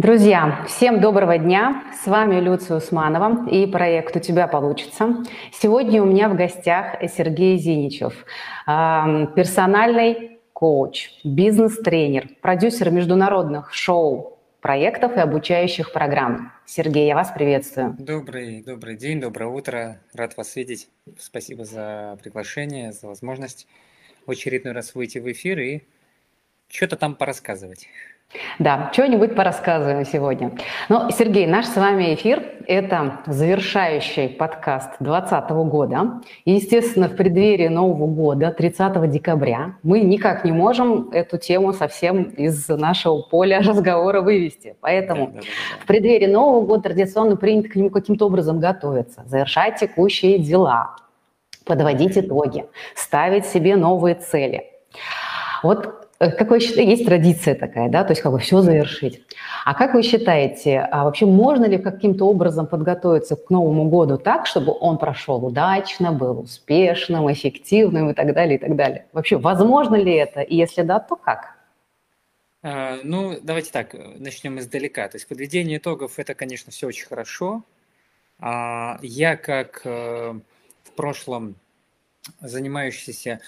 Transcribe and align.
Друзья, 0.00 0.64
всем 0.66 0.98
доброго 0.98 1.36
дня. 1.36 1.84
С 2.02 2.06
вами 2.06 2.40
Люция 2.40 2.78
Усманова 2.78 3.46
и 3.50 3.66
проект 3.66 4.16
«У 4.16 4.18
тебя 4.18 4.46
получится». 4.46 5.26
Сегодня 5.52 6.02
у 6.02 6.06
меня 6.06 6.30
в 6.30 6.36
гостях 6.36 6.96
Сергей 7.14 7.58
Зиничев, 7.58 8.24
персональный 8.64 10.38
коуч, 10.54 11.10
бизнес-тренер, 11.22 12.30
продюсер 12.40 12.90
международных 12.90 13.74
шоу, 13.74 14.38
проектов 14.62 15.18
и 15.18 15.20
обучающих 15.20 15.92
программ. 15.92 16.50
Сергей, 16.64 17.06
я 17.06 17.14
вас 17.14 17.30
приветствую. 17.30 17.94
Добрый, 17.98 18.62
добрый 18.62 18.96
день, 18.96 19.20
доброе 19.20 19.50
утро. 19.50 20.00
Рад 20.14 20.34
вас 20.38 20.56
видеть. 20.56 20.88
Спасибо 21.18 21.66
за 21.66 22.16
приглашение, 22.22 22.92
за 22.92 23.06
возможность 23.06 23.66
в 24.24 24.30
очередной 24.30 24.72
раз 24.72 24.94
выйти 24.94 25.18
в 25.18 25.30
эфир 25.30 25.58
и 25.58 25.82
что-то 26.68 26.96
там 26.96 27.14
порассказывать. 27.16 27.86
Да, 28.60 28.90
что-нибудь 28.92 29.34
порассказываем 29.34 30.04
сегодня. 30.04 30.52
Ну, 30.88 31.10
Сергей, 31.10 31.48
наш 31.48 31.66
с 31.66 31.74
вами 31.74 32.14
эфир– 32.14 32.44
это 32.68 33.18
завершающий 33.26 34.28
подкаст 34.28 34.90
2020 35.00 35.50
года. 35.68 36.20
И, 36.44 36.52
естественно, 36.52 37.08
в 37.08 37.16
преддверии 37.16 37.66
Нового 37.66 38.06
года, 38.06 38.52
30 38.52 39.10
декабря, 39.10 39.74
мы 39.82 40.00
никак 40.00 40.44
не 40.44 40.52
можем 40.52 41.10
эту 41.10 41.38
тему 41.38 41.72
совсем 41.72 42.22
из 42.22 42.68
нашего 42.68 43.22
поля 43.22 43.60
разговора 43.66 44.20
вывести. 44.20 44.76
Поэтому 44.80 45.26
да, 45.26 45.32
да, 45.32 45.40
да, 45.40 45.46
в 45.82 45.86
преддверии 45.86 46.26
Нового 46.26 46.64
года 46.64 46.82
традиционно 46.84 47.34
принято 47.34 47.68
к 47.68 47.74
нему 47.74 47.90
каким-то 47.90 48.26
образом 48.26 48.60
готовиться, 48.60 49.24
завершать 49.26 49.80
текущие 49.80 50.38
дела, 50.38 50.94
подводить 51.64 52.16
итоги, 52.16 52.66
ставить 52.94 53.46
себе 53.46 53.74
новые 53.74 54.14
цели. 54.14 54.66
Вот 55.64 55.99
как 56.20 56.50
вы 56.50 56.60
считаете, 56.60 56.90
есть 56.90 57.06
традиция 57.06 57.54
такая, 57.54 57.88
да, 57.88 58.04
то 58.04 58.10
есть 58.10 58.20
как 58.20 58.32
бы 58.32 58.38
все 58.38 58.60
завершить. 58.60 59.22
А 59.64 59.72
как 59.72 59.94
вы 59.94 60.02
считаете, 60.02 60.80
а 60.80 61.04
вообще 61.04 61.24
можно 61.24 61.64
ли 61.64 61.78
каким-то 61.78 62.26
образом 62.26 62.66
подготовиться 62.66 63.36
к 63.36 63.48
Новому 63.48 63.88
году 63.88 64.18
так, 64.18 64.46
чтобы 64.46 64.76
он 64.78 64.98
прошел 64.98 65.42
удачно, 65.44 66.12
был 66.12 66.40
успешным, 66.40 67.32
эффективным 67.32 68.10
и 68.10 68.14
так 68.14 68.34
далее, 68.34 68.56
и 68.56 68.58
так 68.58 68.76
далее? 68.76 69.06
Вообще, 69.14 69.38
возможно 69.38 69.96
ли 69.96 70.12
это? 70.12 70.42
И 70.42 70.56
если 70.56 70.82
да, 70.82 71.00
то 71.00 71.16
как? 71.16 71.56
А, 72.62 72.98
ну, 73.02 73.38
давайте 73.42 73.72
так, 73.72 73.94
начнем 74.18 74.58
издалека. 74.58 75.08
То 75.08 75.16
есть 75.16 75.26
подведение 75.26 75.78
итогов– 75.78 76.14
это, 76.18 76.34
конечно, 76.34 76.70
все 76.70 76.86
очень 76.86 77.06
хорошо. 77.06 77.62
А 78.38 78.98
я, 79.00 79.36
как 79.36 79.80
э, 79.84 80.34
в 80.84 80.92
прошлом 80.96 81.54
занимающийся 82.40 83.40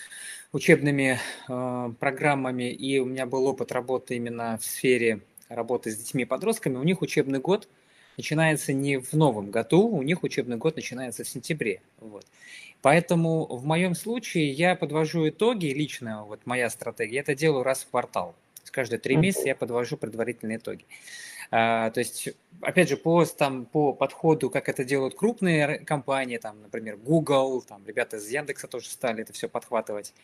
учебными 0.52 1.18
э, 1.48 1.92
программами, 1.98 2.70
и 2.70 2.98
у 2.98 3.04
меня 3.04 3.26
был 3.26 3.46
опыт 3.46 3.72
работы 3.72 4.16
именно 4.16 4.58
в 4.58 4.64
сфере 4.64 5.20
работы 5.48 5.90
с 5.90 5.96
детьми 5.96 6.22
и 6.22 6.26
подростками, 6.26 6.76
у 6.76 6.82
них 6.82 7.02
учебный 7.02 7.38
год 7.38 7.68
начинается 8.16 8.72
не 8.72 8.98
в 8.98 9.12
новом 9.14 9.50
году, 9.50 9.86
у 9.86 10.02
них 10.02 10.22
учебный 10.22 10.56
год 10.56 10.76
начинается 10.76 11.24
в 11.24 11.28
сентябре. 11.28 11.80
Вот. 11.98 12.26
Поэтому 12.82 13.46
в 13.46 13.64
моем 13.64 13.94
случае 13.94 14.50
я 14.50 14.74
подвожу 14.74 15.28
итоги, 15.28 15.66
лично 15.66 16.24
вот 16.24 16.40
моя 16.44 16.68
стратегия, 16.68 17.16
я 17.16 17.20
это 17.20 17.34
делаю 17.34 17.62
раз 17.62 17.82
в 17.82 17.90
квартал. 17.90 18.34
Каждые 18.70 18.98
три 18.98 19.16
месяца 19.16 19.48
я 19.48 19.54
подвожу 19.54 19.96
предварительные 19.98 20.56
итоги. 20.56 20.86
То 21.52 21.92
есть, 21.96 22.30
опять 22.62 22.88
же, 22.88 22.96
по, 22.96 23.22
там, 23.26 23.66
по 23.66 23.92
подходу, 23.92 24.48
как 24.48 24.70
это 24.70 24.84
делают 24.84 25.14
крупные 25.14 25.80
компании, 25.80 26.38
там, 26.38 26.62
например, 26.62 26.96
Google, 26.96 27.60
там, 27.60 27.82
ребята 27.86 28.16
из 28.16 28.26
Яндекса 28.30 28.68
тоже 28.68 28.88
стали 28.88 29.22
это 29.22 29.34
все 29.34 29.50
подхватывать. 29.50 30.14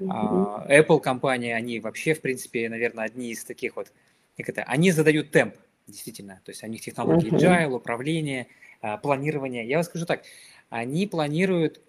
Mm-hmm. 0.00 0.68
Apple 0.68 1.00
компания, 1.00 1.56
они 1.56 1.80
вообще, 1.80 2.14
в 2.14 2.20
принципе, 2.20 2.68
наверное, 2.68 3.06
одни 3.06 3.32
из 3.32 3.42
таких 3.42 3.74
вот, 3.74 3.92
как 4.36 4.48
это, 4.50 4.62
они 4.62 4.92
задают 4.92 5.32
темп, 5.32 5.56
действительно. 5.88 6.40
То 6.44 6.52
есть, 6.52 6.62
у 6.62 6.68
них 6.68 6.80
технологии 6.80 7.32
mm-hmm. 7.32 7.66
agile, 7.66 7.74
управление, 7.74 8.46
а, 8.80 8.98
планирование. 8.98 9.66
Я 9.66 9.78
вам 9.78 9.84
скажу 9.84 10.06
так, 10.06 10.22
они 10.70 11.08
планируют, 11.08 11.80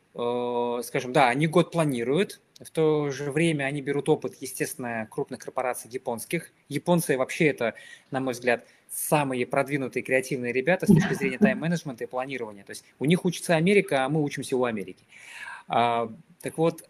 скажем, 0.83 1.13
да, 1.13 1.29
они 1.29 1.47
год 1.47 1.71
планируют, 1.71 2.41
в 2.59 2.69
то 2.71 3.09
же 3.09 3.31
время 3.31 3.63
они 3.65 3.81
берут 3.81 4.09
опыт, 4.09 4.35
естественно, 4.41 5.07
крупных 5.09 5.39
корпораций 5.39 5.89
японских. 5.89 6.51
Японцы 6.67 7.17
вообще 7.17 7.47
это, 7.47 7.73
на 8.11 8.19
мой 8.19 8.33
взгляд, 8.33 8.65
самые 8.89 9.45
продвинутые 9.45 10.03
креативные 10.03 10.51
ребята 10.51 10.85
с 10.85 10.93
точки 10.93 11.13
зрения 11.13 11.37
тайм-менеджмента 11.37 12.03
и 12.03 12.07
планирования. 12.07 12.63
То 12.63 12.71
есть 12.71 12.83
у 12.99 13.05
них 13.05 13.23
учится 13.23 13.55
Америка, 13.55 14.03
а 14.03 14.09
мы 14.09 14.21
учимся 14.21 14.57
у 14.57 14.65
Америки. 14.65 15.05
А, 15.67 16.11
так 16.41 16.57
вот, 16.57 16.83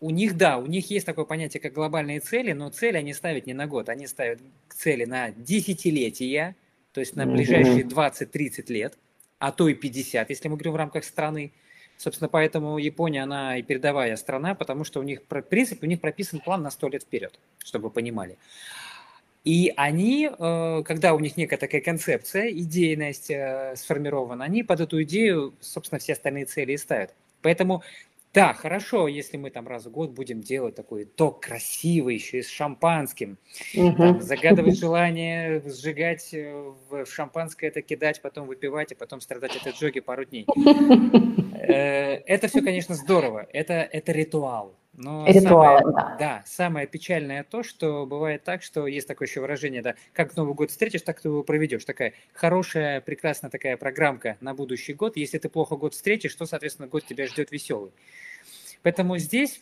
у 0.00 0.10
них, 0.10 0.36
да, 0.36 0.58
у 0.58 0.66
них 0.66 0.90
есть 0.90 1.06
такое 1.06 1.24
понятие, 1.24 1.60
как 1.60 1.72
глобальные 1.72 2.20
цели, 2.20 2.52
но 2.52 2.68
цели 2.68 2.96
они 2.96 3.12
ставят 3.14 3.46
не 3.46 3.54
на 3.54 3.66
год, 3.66 3.88
они 3.88 4.06
ставят 4.06 4.40
цели 4.68 5.06
на 5.06 5.30
десятилетия, 5.30 6.54
то 6.92 7.00
есть 7.00 7.16
на 7.16 7.26
ближайшие 7.26 7.82
20-30 7.82 8.72
лет, 8.72 8.98
а 9.38 9.50
то 9.50 9.68
и 9.68 9.74
50, 9.74 10.30
если 10.30 10.48
мы 10.48 10.56
говорим 10.56 10.74
в 10.74 10.76
рамках 10.76 11.04
страны. 11.04 11.52
Собственно, 11.96 12.28
поэтому 12.28 12.78
Япония, 12.78 13.22
она 13.22 13.56
и 13.56 13.62
передовая 13.62 14.16
страна, 14.16 14.54
потому 14.54 14.84
что 14.84 15.00
у 15.00 15.02
них, 15.02 15.20
в 15.28 15.42
принципе, 15.42 15.86
у 15.86 15.88
них 15.88 16.00
прописан 16.00 16.40
план 16.40 16.62
на 16.62 16.70
100 16.70 16.88
лет 16.88 17.02
вперед, 17.02 17.38
чтобы 17.64 17.84
вы 17.84 17.90
понимали. 17.90 18.36
И 19.44 19.72
они, 19.76 20.28
э, 20.28 20.82
когда 20.84 21.14
у 21.14 21.20
них 21.20 21.36
некая 21.36 21.56
такая 21.56 21.80
концепция, 21.80 22.50
идейность 22.50 23.30
э, 23.30 23.74
сформирована, 23.76 24.44
они 24.44 24.64
под 24.64 24.80
эту 24.80 25.02
идею, 25.04 25.54
собственно, 25.60 26.00
все 26.00 26.14
остальные 26.14 26.46
цели 26.46 26.72
и 26.72 26.76
ставят. 26.76 27.14
Поэтому 27.42 27.82
да, 28.36 28.52
хорошо, 28.52 29.08
если 29.08 29.38
мы 29.38 29.48
там 29.48 29.66
раз 29.66 29.86
в 29.86 29.90
год 29.90 30.10
будем 30.10 30.42
делать 30.42 30.74
такой 30.74 31.06
ток 31.06 31.40
красивый, 31.40 32.16
еще 32.16 32.40
и 32.40 32.42
с 32.42 32.50
шампанским, 32.50 33.38
угу. 33.74 33.96
там, 33.96 34.20
загадывать 34.20 34.78
желание 34.78 35.62
сжигать 35.64 36.34
э, 36.34 36.72
в 36.90 37.06
шампанское, 37.06 37.68
это 37.68 37.80
кидать, 37.80 38.20
потом 38.20 38.46
выпивать, 38.46 38.92
и 38.92 38.94
потом 38.94 39.22
страдать 39.22 39.56
от 39.56 39.66
отжоги 39.66 40.00
пару 40.00 40.26
дней. 40.26 40.46
Э, 41.58 42.22
это 42.26 42.46
все, 42.48 42.60
конечно, 42.60 42.94
здорово, 42.94 43.46
это, 43.52 43.72
это 43.72 44.12
ритуал. 44.12 44.76
Но 44.96 45.26
Ритуалы, 45.26 45.80
самое, 45.80 45.94
да. 45.94 46.16
Да, 46.18 46.42
самое 46.46 46.86
печальное 46.86 47.44
то, 47.44 47.62
что 47.62 48.06
бывает 48.06 48.44
так, 48.44 48.62
что 48.62 48.86
есть 48.86 49.06
такое 49.06 49.28
еще 49.28 49.40
выражение, 49.40 49.82
да, 49.82 49.94
как 50.14 50.34
Новый 50.36 50.54
год 50.54 50.70
встретишь, 50.70 51.02
так 51.02 51.20
ты 51.20 51.28
его 51.28 51.42
проведешь. 51.42 51.84
Такая 51.84 52.14
хорошая, 52.32 53.02
прекрасная 53.02 53.50
такая 53.50 53.76
программка 53.76 54.38
на 54.40 54.54
будущий 54.54 54.94
год. 54.94 55.16
Если 55.18 55.38
ты 55.38 55.50
плохо 55.50 55.76
год 55.76 55.92
встретишь, 55.92 56.34
то, 56.34 56.46
соответственно, 56.46 56.88
год 56.88 57.04
тебя 57.04 57.26
ждет 57.26 57.52
веселый. 57.52 57.92
Поэтому 58.82 59.18
здесь, 59.18 59.60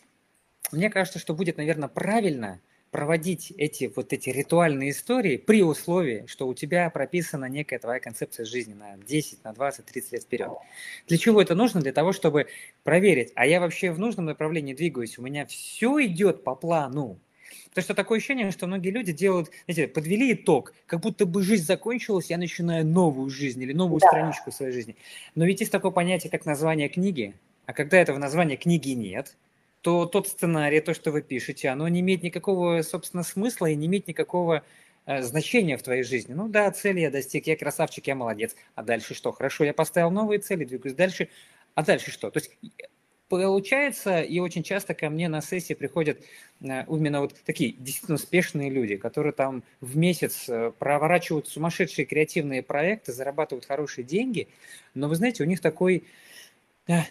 мне 0.71 0.89
кажется, 0.89 1.19
что 1.19 1.33
будет, 1.33 1.57
наверное, 1.57 1.89
правильно 1.89 2.61
проводить 2.95 3.51
эти 3.57 3.91
вот 3.93 4.13
эти 4.13 4.29
ритуальные 4.29 4.91
истории 4.91 5.35
при 5.35 5.63
условии, 5.63 6.23
что 6.27 6.47
у 6.47 6.53
тебя 6.53 6.89
прописана 6.89 7.43
некая 7.43 7.77
твоя 7.77 7.99
концепция 7.99 8.45
жизни 8.45 8.73
на 8.73 8.95
10, 8.95 9.43
на 9.43 9.51
20, 9.51 9.85
30 9.85 10.11
лет 10.13 10.23
вперед. 10.23 10.51
Для 11.05 11.17
чего 11.17 11.41
это 11.41 11.55
нужно? 11.55 11.81
Для 11.81 11.91
того, 11.91 12.13
чтобы 12.13 12.47
проверить, 12.85 13.33
а 13.35 13.45
я 13.45 13.59
вообще 13.59 13.91
в 13.91 13.99
нужном 13.99 14.27
направлении 14.27 14.73
двигаюсь, 14.73 15.17
у 15.17 15.23
меня 15.23 15.45
все 15.45 16.05
идет 16.05 16.45
по 16.45 16.55
плану. 16.55 17.19
Потому 17.67 17.83
что 17.83 17.95
такое 17.95 18.19
ощущение, 18.19 18.49
что 18.51 18.65
многие 18.65 18.91
люди 18.91 19.11
делают, 19.11 19.51
знаете, 19.67 19.89
подвели 19.89 20.31
итог, 20.31 20.73
как 20.85 21.01
будто 21.01 21.25
бы 21.25 21.43
жизнь 21.43 21.65
закончилась, 21.65 22.29
я 22.29 22.37
начинаю 22.37 22.85
новую 22.85 23.29
жизнь 23.29 23.61
или 23.61 23.73
новую 23.73 23.99
да. 23.99 24.07
страничку 24.07 24.53
своей 24.53 24.71
жизни. 24.71 24.95
Но 25.35 25.43
ведь 25.43 25.59
есть 25.59 25.71
такое 25.73 25.91
понятие, 25.91 26.31
как 26.31 26.45
название 26.45 26.87
книги, 26.87 27.33
а 27.65 27.73
когда 27.73 27.97
этого 27.97 28.19
названия 28.19 28.55
книги 28.55 28.91
нет, 28.91 29.35
то 29.85 30.07
тот 30.07 30.27
сценарий, 30.27 30.79
то, 30.79 30.95
что 30.95 31.11
вы 31.11 31.21
пишете, 31.21 31.69
оно 31.69 31.87
не 31.87 31.99
имеет 31.99 32.23
никакого, 32.23 32.81
собственно, 32.81 33.21
смысла 33.21 33.67
и 33.67 33.75
не 33.75 33.85
имеет 33.85 34.07
никакого 34.07 34.63
э, 35.05 35.21
значения 35.21 35.77
в 35.77 35.83
твоей 35.83 36.01
жизни. 36.01 36.33
Ну 36.33 36.47
да, 36.47 36.71
цели 36.71 37.01
я 37.01 37.11
достиг, 37.11 37.45
я 37.45 37.55
красавчик, 37.55 38.07
я 38.07 38.15
молодец. 38.15 38.55
А 38.73 38.81
дальше 38.81 39.13
что? 39.13 39.31
Хорошо, 39.31 39.63
я 39.63 39.75
поставил 39.75 40.09
новые 40.09 40.39
цели, 40.39 40.65
двигаюсь 40.65 40.95
дальше. 40.95 41.29
А 41.75 41.83
дальше 41.83 42.09
что? 42.09 42.31
То 42.31 42.39
есть 42.39 42.49
получается, 43.29 44.21
и 44.21 44.39
очень 44.39 44.63
часто 44.63 44.95
ко 44.95 45.11
мне 45.11 45.29
на 45.29 45.41
сессии 45.41 45.75
приходят 45.75 46.17
э, 46.61 46.83
именно 46.89 47.21
вот 47.21 47.35
такие 47.45 47.73
действительно 47.73 48.15
успешные 48.15 48.71
люди, 48.71 48.95
которые 48.95 49.33
там 49.33 49.63
в 49.81 49.95
месяц 49.97 50.49
э, 50.49 50.71
проворачивают 50.79 51.47
сумасшедшие 51.47 52.07
креативные 52.07 52.63
проекты, 52.63 53.13
зарабатывают 53.13 53.65
хорошие 53.65 54.03
деньги, 54.03 54.47
но 54.95 55.07
вы 55.07 55.15
знаете, 55.15 55.43
у 55.43 55.45
них 55.45 55.61
такой 55.61 56.05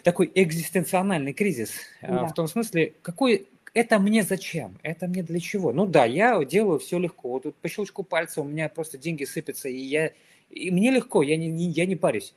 такой 0.03 0.31
экзистенциональный 0.35 1.33
кризис. 1.33 1.73
А, 2.03 2.07
да. 2.07 2.27
В 2.27 2.35
том 2.35 2.49
смысле, 2.49 2.95
какой 3.03 3.49
это 3.75 3.99
мне 3.99 4.23
зачем? 4.23 4.79
Это 4.83 5.09
мне 5.09 5.23
для 5.23 5.41
чего? 5.41 5.73
Ну 5.73 5.87
да, 5.87 6.05
я 6.05 6.43
делаю 6.45 6.79
все 6.79 6.99
легко. 6.99 7.31
Вот 7.31 7.43
тут 7.43 7.57
по 7.57 7.69
щелчку 7.69 8.05
пальца 8.05 8.41
у 8.41 8.45
меня 8.45 8.69
просто 8.69 8.99
деньги 8.99 9.25
сыпятся, 9.25 9.69
и 9.69 9.77
я 9.77 10.13
и 10.51 10.71
мне 10.71 10.91
легко, 10.91 11.23
я 11.23 11.37
не, 11.37 11.49
не, 11.49 11.71
я 11.71 11.85
не 11.87 11.97
парюсь. 11.97 12.35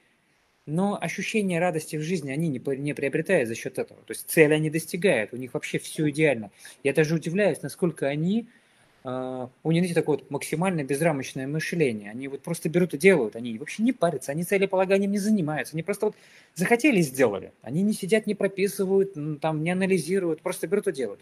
Но 0.66 0.98
ощущение 1.00 1.60
радости 1.60 1.96
в 1.96 2.02
жизни 2.02 2.32
они 2.32 2.50
не, 2.50 2.62
не 2.78 2.94
приобретают 2.94 3.48
за 3.48 3.56
счет 3.56 3.78
этого. 3.78 4.02
То 4.02 4.12
есть 4.12 4.30
цели 4.30 4.54
они 4.54 4.70
достигают, 4.70 5.32
у 5.34 5.38
них 5.38 5.54
вообще 5.54 5.80
все 5.80 6.10
идеально. 6.10 6.52
Я 6.84 6.94
даже 6.94 7.16
удивляюсь, 7.16 7.62
насколько 7.62 8.08
они 8.08 8.48
у 9.64 9.72
них 9.72 9.94
такое 9.94 10.18
вот 10.18 10.30
максимально 10.32 10.84
безрамочное 10.84 11.48
мышление. 11.48 12.12
Они 12.12 12.28
вот 12.28 12.42
просто 12.42 12.68
берут 12.68 12.94
и 12.94 12.98
делают. 12.98 13.36
Они 13.36 13.58
вообще 13.58 13.84
не 13.84 13.94
парятся, 13.94 14.32
они 14.32 14.44
целеполаганием 14.44 15.12
не 15.12 15.18
занимаются. 15.18 15.76
Они 15.76 15.84
просто 15.84 16.08
вот 16.08 16.16
захотели 16.56 17.00
и 17.00 17.04
сделали. 17.04 17.54
Они 17.62 17.84
не 17.84 17.94
сидят, 17.94 18.28
не 18.28 18.36
прописывают, 18.36 19.16
там, 19.40 19.64
не 19.64 19.72
анализируют, 19.72 20.42
просто 20.42 20.68
берут 20.68 20.88
и 20.88 20.92
делают. 20.92 21.22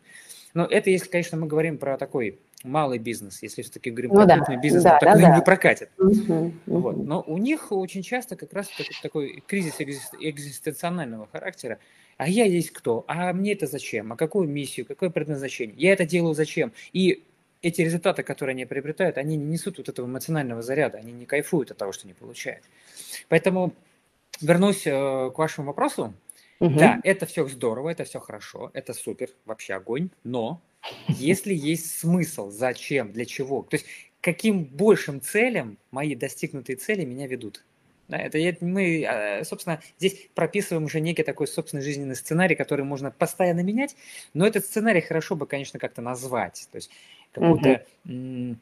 Но 0.55 0.65
это, 0.65 0.89
если, 0.89 1.09
конечно, 1.09 1.37
мы 1.37 1.47
говорим 1.47 1.77
про 1.77 1.97
такой 1.97 2.39
малый 2.63 2.97
бизнес, 2.97 3.43
если 3.43 3.61
все-таки 3.61 3.91
говорим 3.91 4.11
ну, 4.11 4.15
про 4.15 4.25
да. 4.25 4.35
крупный 4.37 4.57
бизнес, 4.57 4.83
да, 4.83 4.97
такой 4.97 5.21
да, 5.21 5.35
не 5.35 5.41
прокатит. 5.43 5.89
Угу, 5.99 6.53
вот. 6.65 6.97
Но 6.97 7.21
у 7.27 7.37
них 7.37 7.71
очень 7.71 8.01
часто 8.01 8.35
как 8.35 8.51
раз 8.53 8.69
такой, 8.69 8.95
такой 9.03 9.43
кризис 9.45 9.75
экзистенционального 9.79 11.27
характера. 11.31 11.77
А 12.17 12.27
я 12.27 12.45
есть 12.45 12.71
кто? 12.71 13.03
А 13.07 13.33
мне 13.33 13.53
это 13.53 13.67
зачем? 13.67 14.13
А 14.13 14.15
какую 14.15 14.47
миссию? 14.47 14.85
Какое 14.85 15.09
предназначение? 15.09 15.75
Я 15.77 15.93
это 15.93 16.05
делаю 16.05 16.33
зачем? 16.33 16.71
И 16.93 17.21
эти 17.65 17.81
результаты, 17.81 18.21
которые 18.21 18.53
они 18.53 18.65
приобретают, 18.65 19.17
они 19.17 19.37
не 19.37 19.45
несут 19.45 19.79
вот 19.79 19.89
этого 19.89 20.05
эмоционального 20.05 20.61
заряда, 20.61 20.99
они 20.99 21.11
не 21.11 21.25
кайфуют 21.25 21.71
от 21.71 21.77
того, 21.77 21.91
что 21.91 22.05
они 22.05 22.13
получают. 22.13 22.63
Поэтому 23.27 23.73
вернусь 24.39 24.85
э, 24.85 24.91
к 24.91 25.37
вашему 25.37 25.67
вопросу. 25.67 26.13
Угу. 26.59 26.79
Да, 26.79 27.01
это 27.03 27.25
все 27.25 27.47
здорово, 27.47 27.89
это 27.89 28.03
все 28.03 28.19
хорошо, 28.19 28.69
это 28.73 28.93
супер, 28.93 29.29
вообще 29.45 29.73
огонь, 29.73 30.09
но 30.23 30.61
если 31.07 31.53
есть 31.53 31.99
смысл, 31.99 32.51
зачем, 32.51 33.11
для 33.11 33.25
чего, 33.25 33.63
то 33.63 33.75
есть 33.75 33.87
каким 34.21 34.63
большим 34.63 35.19
целям 35.19 35.77
мои 35.91 36.15
достигнутые 36.15 36.77
цели 36.77 37.03
меня 37.03 37.27
ведут. 37.27 37.65
Да, 38.07 38.17
это 38.17 38.37
мы, 38.63 39.03
а, 39.03 39.43
собственно, 39.43 39.81
здесь 39.97 40.29
прописываем 40.35 40.85
уже 40.85 40.99
некий 40.99 41.23
такой 41.23 41.47
собственный 41.47 41.83
жизненный 41.83 42.15
сценарий, 42.15 42.55
который 42.55 42.85
можно 42.85 43.09
постоянно 43.09 43.61
менять, 43.61 43.95
но 44.35 44.45
этот 44.45 44.65
сценарий 44.65 45.01
хорошо 45.01 45.35
бы, 45.35 45.47
конечно, 45.47 45.79
как-то 45.79 46.03
назвать. 46.03 46.67
То 46.71 46.75
есть 46.75 46.91
какую-то 47.35 47.85
угу 48.05 48.57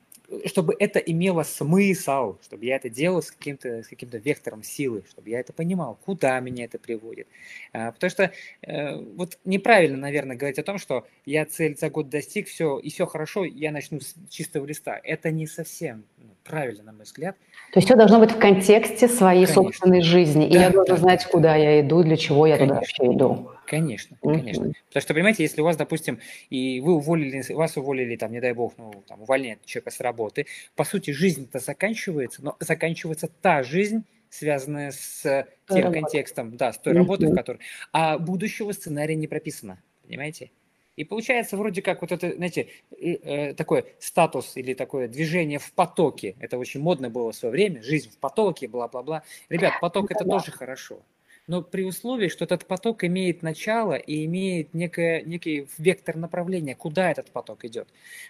чтобы 0.45 0.75
это 0.79 0.99
имело 0.99 1.43
смысл, 1.43 2.37
чтобы 2.43 2.65
я 2.65 2.77
это 2.77 2.89
делал 2.89 3.21
с 3.21 3.31
каким-то 3.31 3.83
с 3.83 3.87
каким-то 3.87 4.17
вектором 4.17 4.63
силы, 4.63 5.03
чтобы 5.09 5.29
я 5.29 5.39
это 5.39 5.53
понимал, 5.53 5.97
куда 6.05 6.39
меня 6.39 6.65
это 6.65 6.79
приводит. 6.79 7.27
А, 7.73 7.91
потому 7.91 8.09
что 8.09 8.31
э, 8.61 8.95
вот 9.15 9.37
неправильно, 9.45 9.97
наверное, 9.97 10.35
говорить 10.35 10.59
о 10.59 10.63
том, 10.63 10.77
что 10.77 11.05
я 11.25 11.45
цель 11.45 11.77
за 11.77 11.89
год 11.89 12.09
достиг, 12.09 12.47
все, 12.47 12.79
и 12.79 12.89
все 12.89 13.05
хорошо, 13.05 13.45
я 13.45 13.71
начну 13.71 13.99
с 13.99 14.15
чистого 14.29 14.65
листа. 14.65 14.99
Это 15.03 15.31
не 15.31 15.47
совсем 15.47 16.05
ну, 16.17 16.29
правильно, 16.43 16.83
на 16.83 16.91
мой 16.93 17.03
взгляд. 17.03 17.35
То 17.73 17.79
есть 17.79 17.87
все 17.87 17.95
должно 17.95 18.19
быть 18.19 18.31
в 18.31 18.39
контексте 18.39 19.07
своей 19.07 19.45
Конечно. 19.45 19.63
собственной 19.63 20.01
жизни, 20.01 20.47
да, 20.47 20.57
и 20.57 20.61
я 20.61 20.69
должен 20.69 20.95
да, 20.95 21.01
знать, 21.01 21.25
куда 21.25 21.55
я 21.55 21.81
иду, 21.81 22.03
для 22.03 22.17
чего 22.17 22.47
я 22.47 22.57
Конечно. 22.57 22.75
туда 22.75 22.79
вообще 22.79 23.15
иду. 23.15 23.51
Конечно, 23.65 24.17
конечно. 24.21 24.65
Mm-hmm. 24.65 24.73
Потому 24.87 25.01
что, 25.01 25.13
понимаете, 25.13 25.43
если 25.43 25.61
у 25.61 25.63
вас, 25.63 25.77
допустим, 25.77 26.19
и 26.49 26.81
вы 26.81 26.95
уволили, 26.95 27.43
вас 27.53 27.77
уволили, 27.77 28.15
там, 28.15 28.31
не 28.31 28.41
дай 28.41 28.53
бог, 28.53 28.73
ну, 28.77 29.03
там, 29.07 29.21
увольняет 29.21 29.65
человека 29.65 29.91
с 29.91 29.99
работы, 29.99 30.45
по 30.75 30.83
сути, 30.83 31.11
жизнь-то 31.11 31.59
заканчивается, 31.59 32.43
но 32.43 32.57
заканчивается 32.59 33.27
та 33.27 33.63
жизнь, 33.63 34.03
связанная 34.29 34.91
с 34.91 35.47
тем 35.67 35.77
работы. 35.77 35.99
контекстом, 35.99 36.57
да, 36.57 36.73
с 36.73 36.77
той 36.77 36.93
работой, 36.93 37.31
в 37.31 37.35
которой... 37.35 37.59
А 37.91 38.17
будущего 38.17 38.71
сценария 38.71 39.15
не 39.15 39.27
прописано, 39.27 39.81
понимаете? 40.05 40.51
И 40.95 41.03
получается 41.03 41.57
вроде 41.57 41.81
как 41.81 42.01
вот 42.01 42.11
это, 42.11 42.35
знаете, 42.35 42.67
э, 42.99 43.53
такой 43.55 43.85
статус 43.99 44.57
или 44.57 44.73
такое 44.73 45.07
движение 45.07 45.57
в 45.57 45.71
потоке. 45.73 46.35
Это 46.39 46.57
очень 46.59 46.81
модно 46.81 47.09
было 47.09 47.31
в 47.31 47.35
свое 47.35 47.51
время, 47.51 47.81
жизнь 47.81 48.11
в 48.11 48.17
потоке, 48.17 48.67
бла-бла-бла. 48.67 49.23
Ребят, 49.49 49.73
поток 49.81 50.11
это 50.11 50.23
тоже 50.23 50.51
хорошо 50.51 51.01
но 51.47 51.61
при 51.61 51.83
условии, 51.83 52.29
что 52.29 52.45
этот 52.45 52.65
поток 52.65 53.03
имеет 53.03 53.41
начало 53.41 53.95
и 53.95 54.25
имеет 54.25 54.73
некое, 54.73 55.23
некий 55.23 55.67
вектор 55.77 56.15
направления, 56.15 56.75
куда 56.75 57.11
этот 57.11 57.31
поток 57.31 57.65
идет. 57.65 57.87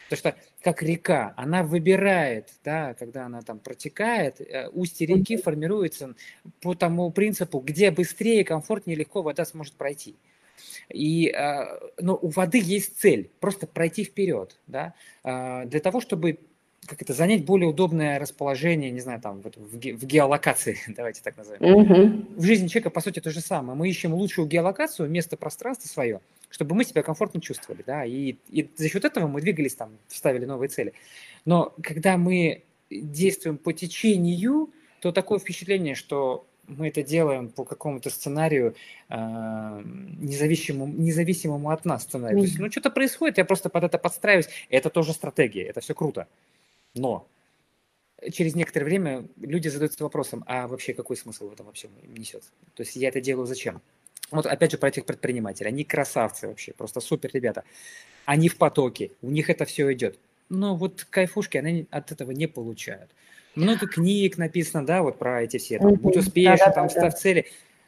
Потому 0.10 0.18
что 0.18 0.36
как 0.62 0.82
река, 0.82 1.34
она 1.38 1.64
выбирает, 1.64 2.50
да, 2.64 2.94
когда 2.96 3.26
она 3.26 3.42
там 3.42 3.60
протекает, 3.60 4.42
э, 4.42 4.70
устье 4.70 5.06
реки 5.06 5.38
формируется 5.38 6.16
по 6.62 6.74
тому 6.74 7.12
принципу, 7.12 7.60
где 7.60 7.92
быстрее, 7.92 8.44
комфортнее, 8.44 8.98
легко 8.98 9.22
вода 9.22 9.46
сможет 9.46 9.74
пройти. 9.74 10.16
И, 10.90 11.30
э, 11.30 11.66
но 12.00 12.18
у 12.20 12.30
воды 12.30 12.60
есть 12.64 13.00
цель, 13.00 13.30
просто 13.40 13.68
пройти 13.68 14.04
вперед, 14.04 14.60
да, 14.68 14.94
э, 15.24 15.66
для 15.66 15.80
того, 15.80 16.02
чтобы 16.02 16.40
как 16.88 17.02
это, 17.02 17.14
занять 17.14 17.46
более 17.46 17.68
удобное 17.68 18.20
расположение, 18.20 18.92
не 18.92 19.00
знаю, 19.00 19.22
там, 19.22 19.42
в, 19.42 19.50
в, 19.56 19.76
в 19.76 20.06
геолокации, 20.06 20.78
давайте 20.88 21.22
так 21.22 21.38
назовем. 21.38 21.62
Mm-hmm. 21.62 22.36
В 22.36 22.44
жизни 22.44 22.68
человека, 22.68 22.90
по 22.90 23.02
сути, 23.02 23.20
то 23.20 23.32
же 23.32 23.42
самое. 23.42 23.78
Мы 23.78 23.90
ищем 23.90 24.14
лучшую 24.14 24.48
геолокацию, 24.48 25.10
место 25.10 25.38
пространство 25.38 25.88
свое, 25.88 26.22
чтобы 26.50 26.76
мы 26.76 26.84
себя 26.84 27.04
комфортно 27.04 27.42
чувствовали, 27.42 27.84
да, 27.86 28.06
и, 28.06 28.36
и 28.50 28.70
за 28.76 28.90
счет 28.90 29.06
этого 29.06 29.28
мы 29.28 29.42
двигались 29.42 29.76
там, 29.76 29.92
ставили 30.08 30.46
новые 30.46 30.70
цели. 30.70 30.94
Но 31.46 31.74
когда 31.82 32.18
мы 32.18 32.64
действуем 32.90 33.58
по 33.58 33.74
течению, 33.74 34.70
то 35.02 35.12
такое 35.12 35.40
впечатление, 35.40 35.96
что 35.96 36.46
мы 36.68 36.88
это 36.88 37.04
делаем 37.04 37.50
по 37.50 37.66
какому-то 37.66 38.10
сценарию, 38.10 38.76
э, 39.10 39.82
независимому, 40.20 40.94
независимому 40.94 41.70
от 41.72 41.86
нас 41.86 42.04
сценарию. 42.04 42.40
Mm-hmm. 42.40 42.42
То 42.42 42.48
есть, 42.48 42.60
ну, 42.60 42.72
что-то 42.72 42.90
происходит, 42.90 43.38
я 43.38 43.46
просто 43.46 43.70
под 43.70 43.84
это 43.84 43.98
подстраиваюсь. 43.98 44.48
Это 44.70 44.90
тоже 44.90 45.14
стратегия, 45.14 45.64
это 45.64 45.82
все 45.82 45.94
круто. 45.94 46.28
Но 46.96 47.28
через 48.32 48.56
некоторое 48.56 48.86
время 48.86 49.28
люди 49.40 49.68
задаются 49.68 50.04
вопросом, 50.04 50.44
а 50.48 50.68
вообще 50.68 50.94
какой 50.94 51.18
смысл 51.18 51.50
в 51.50 51.54
этом 51.54 51.66
вообще 51.66 51.90
несет? 52.04 52.44
То 52.76 52.84
есть 52.84 52.96
я 52.96 53.10
это 53.10 53.22
делаю 53.22 53.48
зачем? 53.48 53.82
Вот 54.32 54.46
опять 54.46 54.72
же 54.72 54.78
про 54.78 54.90
этих 54.90 55.06
предпринимателей. 55.06 55.70
Они 55.70 55.84
красавцы 55.84 56.48
вообще, 56.48 56.74
просто 56.74 57.00
супер 57.02 57.30
ребята. 57.34 57.64
Они 58.26 58.50
в 58.50 58.58
потоке, 58.58 59.12
у 59.22 59.30
них 59.30 59.50
это 59.50 59.66
все 59.66 59.92
идет. 59.94 60.18
Но 60.50 60.76
вот 60.76 61.06
кайфушки 61.10 61.58
они 61.58 61.88
от 61.92 62.12
этого 62.12 62.32
не 62.32 62.48
получают. 62.48 63.12
Много 63.56 63.88
книг 63.88 64.38
написано, 64.38 64.86
да, 64.86 65.04
вот 65.04 65.20
про 65.20 65.44
эти 65.44 65.58
все, 65.58 65.78
там, 65.78 65.96
будь 65.96 66.18
успешен, 66.18 66.58
да, 66.58 66.66
да, 66.68 66.72
там, 66.72 66.88
да, 66.88 66.90
ставь 66.90 67.16
цели. 67.16 67.46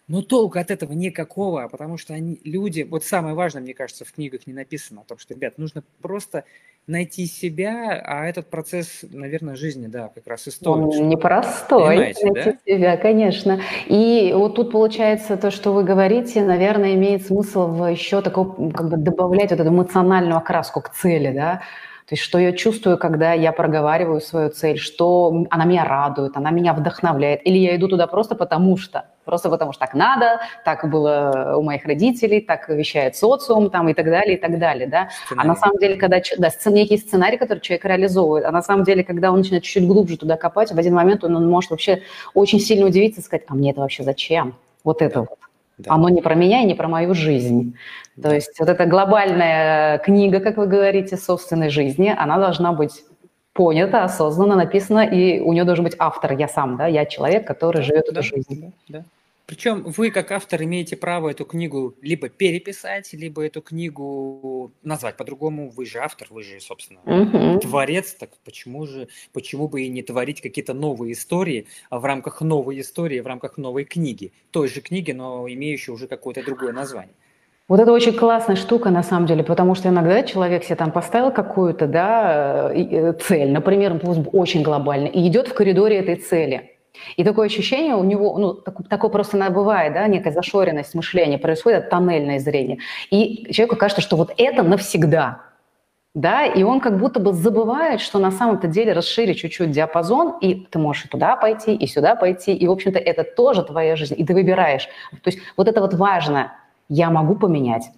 Но 0.07 0.21
толку 0.21 0.59
от 0.59 0.69
этого 0.69 0.93
никакого, 0.93 1.67
потому 1.67 1.97
что 1.97 2.13
они, 2.13 2.39
люди, 2.43 2.83
вот 2.83 3.03
самое 3.03 3.33
важное, 3.33 3.63
мне 3.63 3.73
кажется, 3.73 4.05
в 4.05 4.11
книгах 4.11 4.45
не 4.45 4.53
написано 4.53 5.01
о 5.01 5.03
том, 5.03 5.17
что, 5.17 5.33
ребят, 5.33 5.57
нужно 5.57 5.83
просто 6.01 6.45
найти 6.87 7.25
себя, 7.25 8.01
а 8.05 8.25
этот 8.25 8.49
процесс, 8.49 9.03
наверное, 9.11 9.55
жизни, 9.55 9.87
да, 9.87 10.09
как 10.13 10.27
раз 10.27 10.47
и 10.47 10.51
стоит. 10.51 10.95
Он 10.95 11.09
непростой, 11.09 11.97
найти 11.97 12.29
да? 12.31 12.53
себя, 12.65 12.97
конечно. 12.97 13.59
И 13.87 14.31
вот 14.35 14.55
тут 14.55 14.71
получается 14.71 15.37
то, 15.37 15.49
что 15.49 15.73
вы 15.73 15.83
говорите, 15.83 16.43
наверное, 16.43 16.93
имеет 16.93 17.25
смысл 17.25 17.67
в 17.67 17.91
еще 17.91 18.21
такой, 18.21 18.71
как 18.71 18.89
бы 18.89 18.97
добавлять 18.97 19.51
вот 19.51 19.59
эту 19.59 19.69
эмоциональную 19.69 20.37
окраску 20.37 20.81
к 20.81 20.89
цели, 20.89 21.31
да, 21.31 21.61
то 22.07 22.13
есть 22.13 22.21
что 22.21 22.37
я 22.37 22.51
чувствую, 22.53 22.99
когда 22.99 23.33
я 23.33 23.51
проговариваю 23.51 24.21
свою 24.21 24.51
цель, 24.51 24.77
что 24.77 25.45
она 25.49 25.65
меня 25.65 25.85
радует, 25.85 26.37
она 26.37 26.51
меня 26.51 26.73
вдохновляет, 26.73 27.41
или 27.47 27.57
я 27.57 27.75
иду 27.75 27.87
туда 27.87 28.05
просто 28.05 28.35
потому 28.35 28.77
что, 28.77 29.05
просто 29.23 29.49
потому 29.49 29.73
что 29.73 29.79
так 29.79 29.95
надо, 29.95 30.39
так 30.63 30.87
было 30.87 31.55
у 31.57 31.63
моих 31.63 31.83
родителей, 31.85 32.41
так 32.41 32.69
вещает 32.69 33.15
социум 33.15 33.71
там, 33.71 33.89
и 33.89 33.95
так 33.95 34.05
далее, 34.05 34.37
и 34.37 34.39
так 34.39 34.59
далее, 34.59 34.87
да. 34.87 35.09
Сценарий. 35.25 35.49
А 35.49 35.51
на 35.51 35.55
самом 35.55 35.79
деле, 35.79 35.95
когда, 35.95 36.21
да, 36.37 36.49
некий 36.67 36.97
сценарий, 36.97 37.37
который 37.37 37.59
человек 37.61 37.85
реализовывает, 37.85 38.45
а 38.45 38.51
на 38.51 38.61
самом 38.61 38.83
деле, 38.83 39.03
когда 39.03 39.31
он 39.31 39.39
начинает 39.39 39.63
чуть-чуть 39.63 39.87
глубже 39.87 40.17
туда 40.17 40.37
копать, 40.37 40.71
в 40.71 40.77
один 40.77 40.93
момент 40.93 41.23
он, 41.23 41.35
он 41.35 41.49
может 41.49 41.71
вообще 41.71 42.03
очень 42.35 42.59
сильно 42.59 42.85
удивиться 42.85 43.21
и 43.21 43.23
сказать, 43.23 43.45
а 43.47 43.55
мне 43.55 43.71
это 43.71 43.81
вообще 43.81 44.03
зачем? 44.03 44.53
Вот 44.83 45.01
это 45.01 45.21
вот. 45.21 45.39
Да. 45.77 45.93
Оно 45.93 46.09
не 46.09 46.21
про 46.21 46.35
меня 46.35 46.61
и 46.61 46.65
не 46.65 46.73
про 46.73 46.87
мою 46.87 47.13
жизнь. 47.13 47.75
Да. 48.15 48.29
То 48.29 48.35
есть 48.35 48.59
вот 48.59 48.69
эта 48.69 48.85
глобальная 48.85 49.97
книга, 49.97 50.39
как 50.39 50.57
вы 50.57 50.67
говорите, 50.67 51.17
собственной 51.17 51.69
жизни, 51.69 52.13
она 52.17 52.37
должна 52.37 52.71
быть 52.71 53.03
понята, 53.53 54.03
осознанно 54.03 54.55
написана, 54.55 55.05
и 55.05 55.39
у 55.39 55.53
нее 55.53 55.63
должен 55.63 55.83
быть 55.83 55.95
автор, 55.97 56.33
я 56.33 56.47
сам, 56.47 56.77
да, 56.77 56.87
я 56.87 57.05
человек, 57.05 57.47
который 57.47 57.81
живет 57.81 58.05
да, 58.05 58.11
эту 58.11 58.23
жизнь. 58.23 58.73
Да, 58.89 58.99
да. 58.99 59.03
Причем 59.45 59.83
вы, 59.83 60.09
как 60.09 60.31
автор, 60.31 60.63
имеете 60.63 60.97
право 60.97 61.29
эту 61.29 61.45
книгу 61.45 61.95
либо 62.01 62.29
переписать, 62.29 63.13
либо 63.13 63.45
эту 63.45 63.61
книгу 63.61 64.71
назвать 64.81 65.17
по-другому. 65.17 65.69
Вы 65.69 65.85
же 65.85 65.99
автор, 65.99 66.27
вы 66.31 66.41
же, 66.41 66.59
собственно, 66.59 66.99
угу. 67.05 67.59
творец. 67.59 68.15
Так 68.15 68.31
почему 68.43 68.87
же, 68.87 69.07
почему 69.33 69.67
бы 69.67 69.83
и 69.83 69.89
не 69.89 70.01
творить 70.01 70.41
какие-то 70.41 70.73
новые 70.73 71.13
истории 71.13 71.67
в 71.91 72.03
рамках 72.03 72.41
новой 72.41 72.81
истории, 72.81 73.19
в 73.19 73.27
рамках 73.27 73.57
новой 73.57 73.83
книги, 73.83 74.33
той 74.49 74.67
же 74.67 74.81
книги, 74.81 75.11
но 75.11 75.47
имеющей 75.47 75.91
уже 75.91 76.07
какое-то 76.07 76.43
другое 76.43 76.73
название? 76.73 77.13
Вот 77.67 77.79
это 77.79 77.91
очень 77.91 78.13
классная 78.13 78.55
штука, 78.55 78.89
на 78.91 79.01
самом 79.01 79.25
деле, 79.27 79.43
потому 79.43 79.73
что 79.75 79.89
иногда 79.89 80.21
человек 80.23 80.63
себе 80.63 80.75
там 80.75 80.91
поставил 80.91 81.31
какую-то 81.31 81.87
да, 81.87 82.71
э, 82.71 83.13
цель, 83.13 83.51
например, 83.51 83.99
очень 84.33 84.61
глобально, 84.61 85.07
и 85.07 85.27
идет 85.27 85.47
в 85.47 85.53
коридоре 85.53 85.97
этой 85.97 86.15
цели– 86.15 86.71
и 87.17 87.23
такое 87.23 87.47
ощущение 87.47 87.95
у 87.95 88.03
него, 88.03 88.37
ну, 88.37 88.53
так, 88.53 88.87
такое 88.89 89.09
просто 89.09 89.37
бывает, 89.49 89.93
да, 89.93 90.07
некая 90.07 90.31
зашоренность 90.31 90.95
мышления, 90.95 91.37
происходит 91.37 91.89
тоннельное 91.89 92.39
зрение. 92.39 92.79
И 93.11 93.51
человеку 93.53 93.75
кажется, 93.75 94.01
что 94.01 94.15
вот 94.15 94.33
это 94.37 94.63
навсегда, 94.63 95.41
да, 96.15 96.45
и 96.45 96.63
он 96.63 96.79
как 96.79 96.97
будто 96.97 97.19
бы 97.19 97.33
забывает, 97.33 97.99
что 97.99 98.19
на 98.19 98.31
самом-то 98.31 98.67
деле 98.67 98.93
расширить 98.93 99.37
чуть-чуть 99.39 99.71
диапазон, 99.71 100.39
и 100.39 100.55
ты 100.55 100.79
можешь 100.79 101.05
и 101.05 101.07
туда 101.09 101.35
пойти, 101.35 101.75
и 101.75 101.85
сюда 101.87 102.15
пойти, 102.15 102.55
и, 102.55 102.67
в 102.67 102.71
общем-то, 102.71 102.97
это 102.99 103.25
тоже 103.25 103.63
твоя 103.63 103.97
жизнь, 103.97 104.15
и 104.17 104.25
ты 104.25 104.33
выбираешь. 104.33 104.87
То 105.11 105.27
есть 105.29 105.39
вот 105.57 105.67
это 105.67 105.81
вот 105.81 105.93
важно, 105.93 106.53
я 106.87 107.09
могу 107.09 107.35
поменять, 107.35 107.89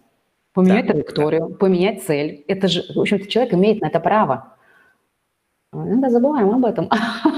поменять 0.53 0.87
да, 0.87 0.93
траекторию, 0.93 1.47
да. 1.49 1.55
поменять 1.57 2.03
цель. 2.03 2.43
Это 2.47 2.67
же, 2.67 2.83
в 2.91 2.99
общем-то, 2.99 3.27
человек 3.27 3.53
имеет 3.53 3.81
на 3.81 3.87
это 3.87 3.99
право. 3.99 4.55
Иногда 5.71 6.09
забываем 6.09 6.49
об 6.49 6.65
этом. 6.65 6.89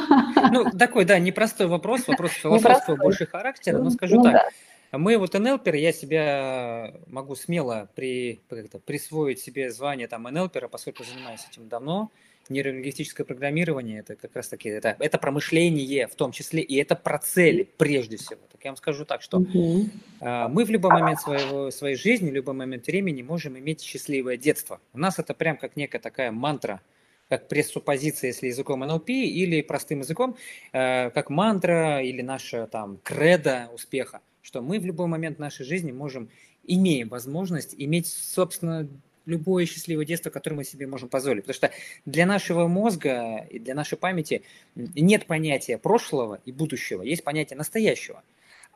Ну, 0.51 0.71
такой, 0.71 1.05
да, 1.05 1.19
непростой 1.19 1.67
вопрос, 1.67 2.07
вопрос 2.07 2.31
философского 2.31 2.95
больше 2.95 3.25
характера, 3.25 3.77
но 3.77 3.89
скажу 3.89 4.17
ну, 4.17 4.23
так. 4.23 4.33
Да. 4.33 4.49
Мы 4.91 5.17
вот 5.17 5.33
НЛПер, 5.33 5.75
я 5.75 5.91
себя 5.91 6.93
могу 7.07 7.35
смело 7.35 7.89
при, 7.95 8.39
присвоить 8.85 9.39
себе 9.39 9.71
звание 9.71 10.07
там 10.07 10.23
НЛПера, 10.23 10.67
поскольку 10.67 11.03
занимаюсь 11.03 11.45
этим 11.51 11.67
давно. 11.67 12.11
Нейролингвистическое 12.49 13.27
программирование– 13.27 13.99
это 14.01 14.15
как 14.15 14.35
раз 14.35 14.47
таки, 14.47 14.69
это, 14.69 14.95
это 14.97 15.19
промышление 15.19 16.07
в 16.07 16.15
том 16.15 16.31
числе, 16.31 16.63
и 16.63 16.75
это 16.77 16.95
про 16.95 17.19
цели 17.19 17.69
прежде 17.77 18.17
всего. 18.17 18.39
Так 18.51 18.63
я 18.63 18.71
вам 18.71 18.77
скажу 18.77 19.05
так, 19.05 19.21
что 19.21 19.37
угу. 19.37 19.85
мы 20.19 20.65
в 20.65 20.69
любой 20.71 20.91
момент 20.91 21.19
своего, 21.21 21.69
своей 21.69 21.95
жизни, 21.95 22.31
в 22.31 22.33
любой 22.33 22.55
момент 22.55 22.87
времени 22.87 23.21
можем 23.21 23.59
иметь 23.59 23.81
счастливое 23.81 24.37
детство. 24.37 24.79
У 24.93 24.97
нас 24.97 25.19
это 25.19 25.35
прям 25.35 25.57
как 25.57 25.75
некая 25.75 25.99
такая 25.99 26.31
мантра– 26.31 26.81
как 27.29 27.47
пресуппозиция, 27.47 28.29
если 28.29 28.47
языком 28.47 28.79
НЛП, 28.81 29.09
или 29.09 29.61
простым 29.61 29.99
языком, 29.99 30.35
э, 30.73 31.11
как 31.11 31.29
мантра 31.29 32.01
или 32.01 32.21
наша 32.21 32.67
там 32.67 32.99
кредо 33.03 33.69
успеха, 33.73 34.21
что 34.41 34.61
мы 34.61 34.79
в 34.79 34.85
любой 34.85 35.07
момент 35.07 35.37
нашей 35.37 35.65
жизни 35.65 35.91
можем, 35.91 36.29
имеем 36.65 37.09
возможность 37.09 37.75
иметь, 37.77 38.07
собственно, 38.07 38.87
любое 39.25 39.67
счастливое 39.67 40.05
детство, 40.05 40.31
которое 40.31 40.55
мы 40.55 40.63
себе 40.63 40.87
можем 40.87 41.07
позволить. 41.07 41.43
Потому 41.43 41.53
что 41.53 41.71
для 42.05 42.25
нашего 42.25 42.67
мозга 42.67 43.45
и 43.49 43.59
для 43.59 43.75
нашей 43.75 43.97
памяти 43.97 44.41
нет 44.75 45.27
понятия 45.27 45.77
прошлого 45.77 46.41
и 46.45 46.51
будущего, 46.51 47.03
есть 47.03 47.23
понятие 47.23 47.57
настоящего. 47.57 48.23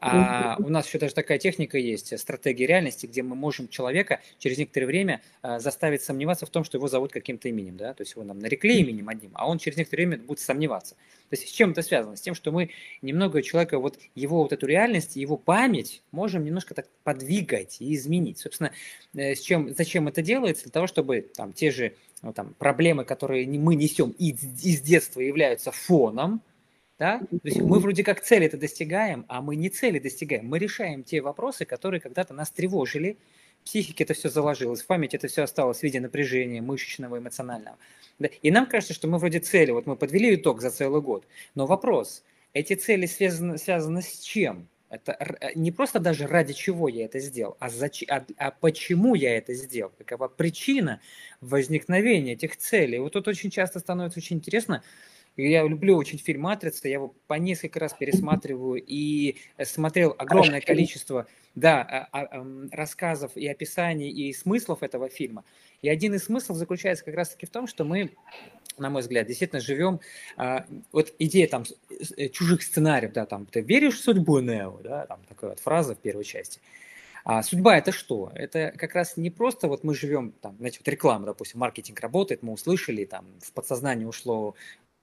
А 0.05 0.57
у 0.59 0.69
нас 0.69 0.87
еще 0.87 0.99
даже 0.99 1.13
такая 1.13 1.39
техника 1.39 1.77
есть, 1.77 2.17
стратегия 2.19 2.67
реальности, 2.67 3.05
где 3.05 3.23
мы 3.23 3.35
можем 3.35 3.69
человека 3.69 4.19
через 4.37 4.57
некоторое 4.57 4.85
время 4.85 5.21
а, 5.41 5.59
заставить 5.59 6.03
сомневаться 6.03 6.45
в 6.45 6.49
том, 6.49 6.65
что 6.65 6.77
его 6.77 6.89
зовут 6.89 7.13
каким-то 7.13 7.47
именем, 7.47 7.77
да, 7.77 7.93
то 7.93 8.01
есть 8.01 8.13
его 8.13 8.23
нам 8.23 8.39
нарекли 8.39 8.79
именем 8.81 9.07
одним, 9.07 9.31
а 9.33 9.47
он 9.47 9.59
через 9.59 9.77
некоторое 9.77 10.07
время 10.07 10.23
будет 10.23 10.39
сомневаться. 10.39 10.95
То 11.29 11.37
есть 11.37 11.47
с 11.47 11.51
чем 11.51 11.71
это 11.71 11.81
связано? 11.81 12.17
С 12.17 12.21
тем, 12.21 12.35
что 12.35 12.51
мы 12.51 12.71
немного 13.01 13.41
человека, 13.41 13.79
вот 13.79 13.97
его 14.13 14.43
вот 14.43 14.51
эту 14.51 14.67
реальность, 14.67 15.15
его 15.15 15.37
память 15.37 16.03
можем 16.11 16.43
немножко 16.43 16.73
так 16.73 16.87
подвигать 17.03 17.77
и 17.79 17.95
изменить. 17.95 18.39
Собственно, 18.39 18.71
э, 19.15 19.35
с 19.35 19.39
чем, 19.39 19.73
зачем 19.73 20.09
это 20.09 20.21
делается? 20.21 20.65
Для 20.65 20.71
того, 20.71 20.87
чтобы 20.87 21.21
там 21.33 21.53
те 21.53 21.71
же 21.71 21.95
ну, 22.21 22.33
там, 22.33 22.53
проблемы, 22.59 23.05
которые 23.05 23.47
мы 23.47 23.75
несем 23.75 24.11
из 24.11 24.81
детства, 24.81 25.21
являются 25.21 25.71
фоном, 25.71 26.41
да? 27.03 27.19
То 27.19 27.39
есть 27.43 27.59
мы 27.59 27.79
вроде 27.79 28.01
как 28.01 28.21
цели 28.21 28.45
это 28.45 28.55
достигаем, 28.55 29.25
а 29.27 29.41
мы 29.41 29.57
не 29.57 29.67
цели 29.67 29.99
достигаем. 29.99 30.47
Мы 30.47 30.57
решаем 30.57 31.03
те 31.03 31.19
вопросы, 31.19 31.65
которые 31.65 31.99
когда-то 31.99 32.33
нас 32.33 32.49
тревожили, 32.49 33.17
в 33.61 33.65
психике 33.65 34.05
это 34.05 34.13
все 34.13 34.29
заложилось, 34.29 34.81
в 34.81 34.87
памяти 34.87 35.17
это 35.17 35.27
все 35.27 35.43
осталось 35.43 35.79
в 35.79 35.83
виде 35.83 35.99
напряжения 35.99 36.61
мышечного, 36.61 37.17
эмоционального. 37.17 37.77
Да? 38.19 38.29
И 38.41 38.51
нам 38.51 38.67
кажется, 38.67 38.93
что 38.93 39.09
мы 39.09 39.17
вроде 39.17 39.39
цели, 39.39 39.71
вот 39.71 39.85
мы 39.85 39.97
подвели 39.97 40.35
итог 40.35 40.61
за 40.61 40.69
целый 40.69 41.01
год. 41.01 41.27
Но 41.55 41.65
вопрос, 41.65 42.23
эти 42.53 42.75
цели 42.75 43.05
связаны, 43.05 43.57
связаны 43.57 44.01
с 44.01 44.19
чем? 44.19 44.69
Это 44.89 45.17
э, 45.19 45.49
не 45.55 45.73
просто 45.73 45.99
даже 45.99 46.25
ради 46.25 46.53
чего 46.53 46.87
я 46.87 47.03
это 47.03 47.19
сделал, 47.19 47.57
а, 47.59 47.69
зач... 47.69 48.05
а, 48.07 48.23
а 48.37 48.51
почему 48.51 49.13
я 49.15 49.35
это 49.35 49.53
сделал, 49.55 49.91
какова 49.97 50.29
причина 50.29 51.01
возникновения 51.41 52.33
этих 52.33 52.55
целей. 52.55 52.99
Вот 52.99 53.11
тут 53.11 53.27
очень 53.27 53.49
часто 53.49 53.79
становится 53.79 54.19
очень 54.19 54.37
интересно, 54.37 54.83
я 55.35 55.63
люблю 55.63 55.97
очень 55.97 56.19
фильм 56.19 56.41
«Матрица», 56.41 56.87
я 56.87 56.95
его 56.95 57.15
по 57.27 57.35
несколько 57.35 57.79
раз 57.79 57.93
пересматриваю 57.93 58.83
и 58.85 59.37
э, 59.57 59.65
смотрел 59.65 60.15
огромное 60.17 60.61
количество 60.61 61.27
да, 61.55 61.81
а, 61.81 62.21
а, 62.21 62.45
рассказов 62.71 63.35
и 63.35 63.47
описаний 63.47 64.09
и 64.09 64.33
смыслов 64.33 64.83
этого 64.83 65.09
фильма. 65.09 65.43
И 65.81 65.89
один 65.89 66.13
из 66.13 66.25
смыслов 66.25 66.57
заключается 66.57 67.03
как 67.03 67.15
раз-таки 67.15 67.45
в 67.45 67.49
том, 67.49 67.67
что 67.67 67.83
мы 67.83 68.11
на 68.77 68.89
мой 68.89 69.01
взгляд, 69.01 69.27
действительно 69.27 69.61
живем, 69.61 69.99
а, 70.35 70.65
вот 70.91 71.13
идея 71.19 71.47
там 71.47 71.63
э, 72.17 72.29
чужих 72.29 72.63
сценариев, 72.63 73.13
да, 73.13 73.25
там, 73.25 73.45
ты 73.45 73.61
веришь 73.61 73.99
в 73.99 74.03
судьбу 74.03 74.39
Нео, 74.39 74.79
да, 74.83 75.05
там 75.05 75.21
такая 75.29 75.51
вот 75.51 75.59
фраза 75.59 75.95
в 75.95 75.99
первой 75.99 76.23
части. 76.23 76.59
А 77.25 77.41
судьба 77.41 77.77
это 77.77 77.93
что? 77.93 78.31
Это 78.35 78.73
как 78.77 78.95
раз 78.95 79.15
не 79.15 79.29
просто 79.29 79.69
вот 79.69 79.85
мы 79.85 79.95
живем, 79.95 80.33
там, 80.41 80.57
знаете, 80.57 80.79
вот 80.79 80.87
реклама, 80.89 81.25
допустим, 81.25 81.59
маркетинг 81.61 81.99
работает, 82.01 82.43
мы 82.43 82.51
услышали, 82.51 83.05
там, 83.05 83.25
в 83.41 83.53
подсознание 83.53 84.07
ушло 84.07 84.55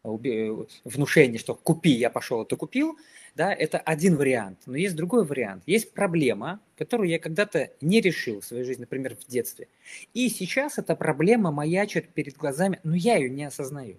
внушение, 0.02 1.38
что 1.38 1.54
купи, 1.54 1.90
я 1.90 2.10
пошел, 2.10 2.44
ты 2.44 2.56
купил, 2.56 2.98
да, 3.34 3.52
это 3.52 3.78
один 3.78 4.16
вариант. 4.16 4.58
Но 4.66 4.76
есть 4.76 4.96
другой 4.96 5.24
вариант. 5.24 5.62
Есть 5.66 5.92
проблема, 5.92 6.60
которую 6.76 7.08
я 7.08 7.18
когда-то 7.18 7.70
не 7.80 8.00
решил 8.00 8.40
в 8.40 8.44
своей 8.44 8.64
жизни, 8.64 8.82
например, 8.82 9.16
в 9.16 9.30
детстве. 9.30 9.68
И 10.14 10.28
сейчас 10.28 10.78
эта 10.78 10.96
проблема 10.96 11.50
маячит 11.50 12.08
перед 12.08 12.36
глазами, 12.36 12.80
но 12.82 12.94
я 12.94 13.16
ее 13.16 13.30
не 13.30 13.44
осознаю. 13.44 13.98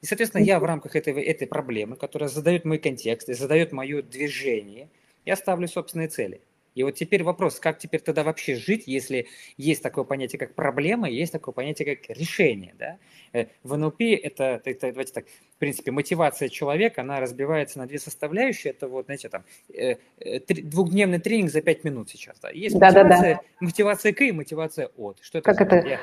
И, 0.00 0.06
соответственно, 0.06 0.42
я 0.42 0.60
в 0.60 0.64
рамках 0.64 0.96
этой, 0.96 1.14
этой 1.22 1.46
проблемы, 1.46 1.96
которая 1.96 2.28
задает 2.28 2.64
мой 2.64 2.78
контекст 2.78 3.28
и 3.28 3.34
задает 3.34 3.72
мое 3.72 4.02
движение, 4.02 4.88
я 5.24 5.34
ставлю 5.34 5.66
собственные 5.66 6.08
цели. 6.08 6.40
И 6.78 6.84
вот 6.84 6.94
теперь 6.94 7.24
вопрос, 7.24 7.58
как 7.58 7.80
теперь 7.80 8.00
тогда 8.00 8.22
вообще 8.22 8.54
жить, 8.54 8.84
если 8.86 9.26
есть 9.56 9.82
такое 9.82 10.04
понятие, 10.04 10.38
как 10.38 10.54
проблема, 10.54 11.10
и 11.10 11.14
есть 11.16 11.32
такое 11.32 11.52
понятие, 11.52 11.96
как 11.96 12.16
решение. 12.16 12.72
Да? 12.78 12.98
Э, 13.32 13.46
в 13.64 13.76
НЛП 13.76 14.00
это, 14.00 14.62
это, 14.64 14.92
давайте 14.92 15.12
так, 15.12 15.24
в 15.26 15.58
принципе, 15.58 15.90
мотивация 15.90 16.48
человека, 16.48 17.00
она 17.00 17.18
разбивается 17.18 17.80
на 17.80 17.88
две 17.88 17.98
составляющие. 17.98 18.70
Это 18.70 18.86
вот, 18.86 19.06
знаете, 19.06 19.28
там, 19.28 19.44
э, 19.74 19.96
э, 20.20 20.38
двухдневный 20.38 21.18
тренинг 21.18 21.50
за 21.50 21.62
пять 21.62 21.82
минут 21.82 22.10
сейчас. 22.10 22.38
Да? 22.38 22.50
Есть 22.50 22.78
да, 22.78 22.92
мотивация, 22.92 23.34
да, 23.34 23.40
да. 23.42 23.48
мотивация 23.58 24.12
к 24.12 24.20
и 24.20 24.30
мотивация 24.30 24.86
от. 24.96 25.18
Что 25.20 25.38
это? 25.38 25.52
Как 25.52 25.60
это? 25.60 25.84
Я... 25.84 25.98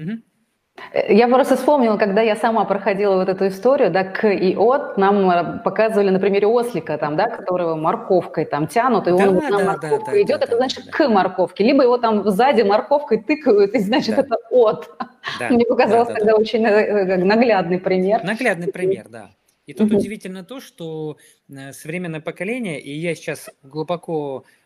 Угу. 0.00 0.22
Я 1.08 1.28
просто 1.28 1.56
вспомнила, 1.56 1.96
когда 1.96 2.22
я 2.22 2.36
сама 2.36 2.64
проходила 2.64 3.16
вот 3.16 3.28
эту 3.28 3.48
историю, 3.48 3.90
да, 3.90 4.04
к 4.04 4.28
и 4.28 4.54
от, 4.56 4.96
нам 4.96 5.30
э, 5.30 5.58
показывали 5.62 6.10
на 6.10 6.18
примере 6.18 6.46
ослика, 6.46 6.98
там, 6.98 7.16
да, 7.16 7.28
которого 7.28 7.76
морковкой 7.76 8.44
там 8.44 8.66
тянут, 8.66 9.08
и 9.08 9.10
он 9.10 9.18
да, 9.18 9.30
вот 9.30 9.50
на 9.50 9.58
да, 9.58 9.64
морковку 9.64 10.10
да, 10.10 10.22
идет, 10.22 10.40
да, 10.40 10.44
это 10.44 10.50
да, 10.52 10.56
значит 10.58 10.86
да. 10.86 10.92
к 10.92 11.08
морковке, 11.08 11.64
либо 11.64 11.82
его 11.82 11.98
там 11.98 12.28
сзади 12.30 12.62
морковкой 12.62 13.22
тыкают, 13.22 13.74
и 13.74 13.78
значит 13.78 14.16
да. 14.16 14.22
это 14.22 14.36
от. 14.50 14.90
Да, 15.40 15.48
Мне 15.48 15.64
показалось 15.64 16.08
да, 16.08 16.14
да, 16.14 16.18
тогда 16.20 16.32
да. 16.32 16.38
очень 16.38 16.64
э, 16.64 17.16
наглядный 17.24 17.78
пример. 17.78 18.22
Наглядный 18.22 18.70
пример, 18.70 19.06
да. 19.08 19.30
И 19.66 19.72
тут 19.72 19.92
удивительно 19.92 20.44
то, 20.44 20.60
что 20.60 21.16
э, 21.48 21.72
современное 21.72 22.20
поколение, 22.20 22.80
и 22.80 22.92
я 22.92 23.14
сейчас 23.16 23.50
глубоко, 23.64 24.44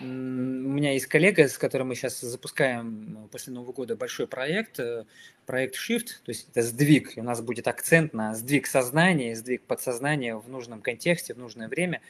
у 0.00 0.04
меня 0.04 0.92
есть 0.92 1.06
коллега, 1.06 1.48
с 1.48 1.58
которым 1.58 1.88
мы 1.88 1.94
сейчас 1.94 2.20
запускаем 2.20 3.28
после 3.30 3.52
Нового 3.52 3.72
года 3.72 3.96
большой 3.96 4.26
проект, 4.26 4.78
э, 4.80 5.04
проект 5.46 5.76
Shift, 5.76 6.06
то 6.24 6.30
есть 6.30 6.48
это 6.50 6.62
сдвиг, 6.62 7.16
и 7.16 7.20
у 7.20 7.24
нас 7.24 7.40
будет 7.42 7.68
акцент 7.68 8.14
на 8.14 8.34
сдвиг 8.34 8.66
сознания, 8.66 9.36
сдвиг 9.36 9.62
подсознания 9.62 10.36
в 10.36 10.48
нужном 10.48 10.80
контексте, 10.80 11.34
в 11.34 11.38
нужное 11.38 11.68
время. 11.68 12.00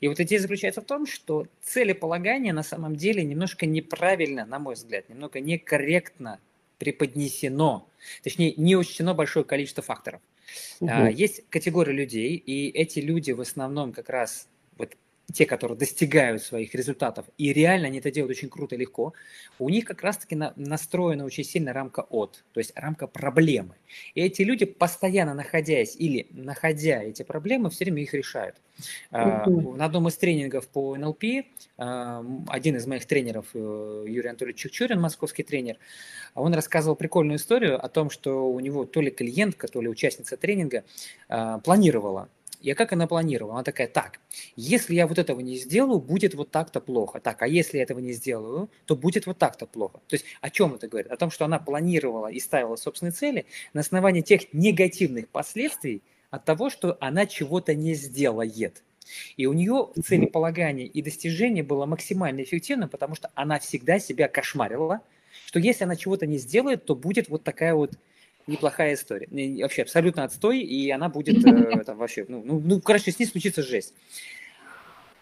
И 0.00 0.08
вот 0.08 0.20
идея 0.20 0.40
заключается 0.40 0.80
в 0.80 0.84
том, 0.84 1.06
что 1.06 1.46
целеполагание 1.62 2.52
на 2.52 2.62
самом 2.62 2.96
деле 2.96 3.24
немножко 3.24 3.66
неправильно, 3.66 4.46
на 4.46 4.58
мой 4.58 4.74
взгляд, 4.74 5.08
немного 5.08 5.40
некорректно 5.40 6.40
преподнесено, 6.78 7.88
точнее 8.22 8.54
не 8.56 8.76
учтено 8.76 9.12
большое 9.12 9.44
количество 9.44 9.82
факторов. 9.82 10.20
Угу. 10.80 11.06
Есть 11.08 11.44
категория 11.50 11.92
людей, 11.92 12.36
и 12.36 12.70
эти 12.70 13.00
люди 13.00 13.32
в 13.32 13.40
основном 13.40 13.92
как 13.92 14.08
раз 14.08 14.48
вот 14.76 14.96
те, 15.32 15.44
которые 15.44 15.76
достигают 15.76 16.42
своих 16.42 16.74
результатов, 16.74 17.26
и 17.36 17.52
реально 17.52 17.88
они 17.88 17.98
это 17.98 18.10
делают 18.10 18.36
очень 18.36 18.48
круто 18.48 18.74
и 18.74 18.78
легко, 18.78 19.12
у 19.58 19.68
них 19.68 19.84
как 19.84 20.02
раз-таки 20.02 20.34
на, 20.34 20.54
настроена 20.56 21.24
очень 21.24 21.44
сильно 21.44 21.72
рамка 21.72 22.00
от, 22.00 22.44
то 22.52 22.60
есть 22.60 22.72
рамка 22.74 23.06
проблемы. 23.06 23.74
И 24.14 24.22
эти 24.22 24.42
люди, 24.42 24.64
постоянно 24.64 25.34
находясь 25.34 25.96
или 25.96 26.28
находя 26.30 27.02
эти 27.02 27.22
проблемы, 27.24 27.68
все 27.68 27.84
время 27.84 28.02
их 28.02 28.14
решают. 28.14 28.56
Uh-huh. 29.10 29.76
На 29.76 29.86
одном 29.86 30.08
из 30.08 30.16
тренингов 30.16 30.68
по 30.68 30.96
НЛП 30.96 31.24
а, 31.76 32.24
один 32.46 32.76
из 32.76 32.86
моих 32.86 33.06
тренеров, 33.06 33.46
э, 33.52 34.04
Юрий 34.06 34.28
Анатольевич 34.28 34.60
Чукчурин, 34.60 35.00
московский 35.00 35.42
тренер, 35.42 35.78
он 36.34 36.54
рассказывал 36.54 36.94
прикольную 36.94 37.38
историю 37.38 37.84
о 37.84 37.88
том, 37.88 38.08
что 38.08 38.48
у 38.48 38.60
него 38.60 38.84
то 38.84 39.00
ли 39.00 39.10
клиентка, 39.10 39.66
то 39.66 39.80
ли 39.80 39.88
участница 39.88 40.36
тренинга 40.36 40.84
а, 41.28 41.58
планировала 41.58 42.28
и 42.60 42.74
как 42.74 42.92
она 42.92 43.06
планировала? 43.06 43.54
Она 43.54 43.64
такая, 43.64 43.88
так, 43.88 44.20
если 44.56 44.94
я 44.94 45.06
вот 45.06 45.18
этого 45.18 45.40
не 45.40 45.56
сделаю, 45.56 46.00
будет 46.00 46.34
вот 46.34 46.50
так-то 46.50 46.80
плохо. 46.80 47.20
Так, 47.20 47.42
а 47.42 47.48
если 47.48 47.78
я 47.78 47.84
этого 47.84 48.00
не 48.00 48.12
сделаю, 48.12 48.68
то 48.84 48.96
будет 48.96 49.26
вот 49.26 49.38
так-то 49.38 49.66
плохо. 49.66 50.00
То 50.08 50.14
есть 50.14 50.24
о 50.40 50.50
чем 50.50 50.74
это 50.74 50.88
говорит? 50.88 51.10
О 51.10 51.16
том, 51.16 51.30
что 51.30 51.44
она 51.44 51.58
планировала 51.58 52.28
и 52.28 52.40
ставила 52.40 52.76
собственные 52.76 53.12
цели 53.12 53.46
на 53.72 53.80
основании 53.80 54.22
тех 54.22 54.52
негативных 54.52 55.28
последствий 55.28 56.02
от 56.30 56.44
того, 56.44 56.68
что 56.70 56.96
она 57.00 57.26
чего-то 57.26 57.74
не 57.74 57.94
сделает. 57.94 58.82
И 59.36 59.46
у 59.46 59.52
нее 59.52 59.88
целеполагание 60.04 60.86
и 60.86 61.00
достижение 61.00 61.64
было 61.64 61.86
максимально 61.86 62.42
эффективно, 62.42 62.88
потому 62.88 63.14
что 63.14 63.30
она 63.34 63.58
всегда 63.58 63.98
себя 63.98 64.28
кошмарила, 64.28 65.00
что 65.46 65.58
если 65.58 65.84
она 65.84 65.96
чего-то 65.96 66.26
не 66.26 66.38
сделает, 66.38 66.84
то 66.84 66.94
будет 66.94 67.28
вот 67.28 67.42
такая 67.44 67.74
вот 67.74 67.92
неплохая 68.48 68.94
история. 68.94 69.28
Вообще 69.62 69.82
абсолютно 69.82 70.24
отстой, 70.24 70.60
и 70.60 70.90
она 70.90 71.08
будет 71.08 71.44
э, 71.46 71.84
там 71.84 71.98
вообще, 71.98 72.24
ну, 72.28 72.42
ну, 72.44 72.60
ну, 72.60 72.80
короче, 72.80 73.12
с 73.12 73.18
ней 73.18 73.26
случится 73.26 73.62
жесть. 73.62 73.94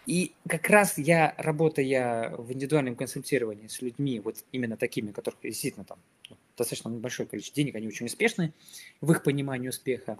И 0.07 0.31
как 0.47 0.69
раз 0.69 0.97
я, 0.97 1.35
работая 1.37 2.33
в 2.37 2.53
индивидуальном 2.53 2.95
консультировании 2.95 3.67
с 3.67 3.81
людьми, 3.81 4.21
вот 4.21 4.37
именно 4.53 4.77
такими, 4.77 5.11
которых 5.11 5.39
действительно 5.43 5.83
там 5.83 5.99
ну, 6.29 6.37
достаточно 6.57 6.89
большое 6.89 7.27
количество 7.27 7.57
денег, 7.57 7.75
они 7.75 7.87
очень 7.87 8.05
успешны 8.05 8.53
в 9.01 9.11
их 9.11 9.21
понимании 9.21 9.67
успеха, 9.67 10.17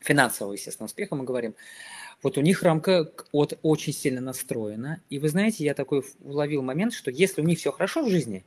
финансового, 0.00 0.54
естественно, 0.54 0.86
успеха 0.86 1.16
мы 1.16 1.24
говорим, 1.24 1.54
вот 2.22 2.38
у 2.38 2.40
них 2.40 2.62
рамка 2.62 3.10
от 3.32 3.58
очень 3.62 3.92
сильно 3.92 4.20
настроена. 4.20 5.02
И 5.10 5.18
вы 5.18 5.28
знаете, 5.28 5.64
я 5.64 5.74
такой 5.74 6.04
уловил 6.20 6.62
момент, 6.62 6.92
что 6.92 7.10
если 7.10 7.42
у 7.42 7.44
них 7.44 7.58
все 7.58 7.72
хорошо 7.72 8.04
в 8.04 8.08
жизни, 8.08 8.44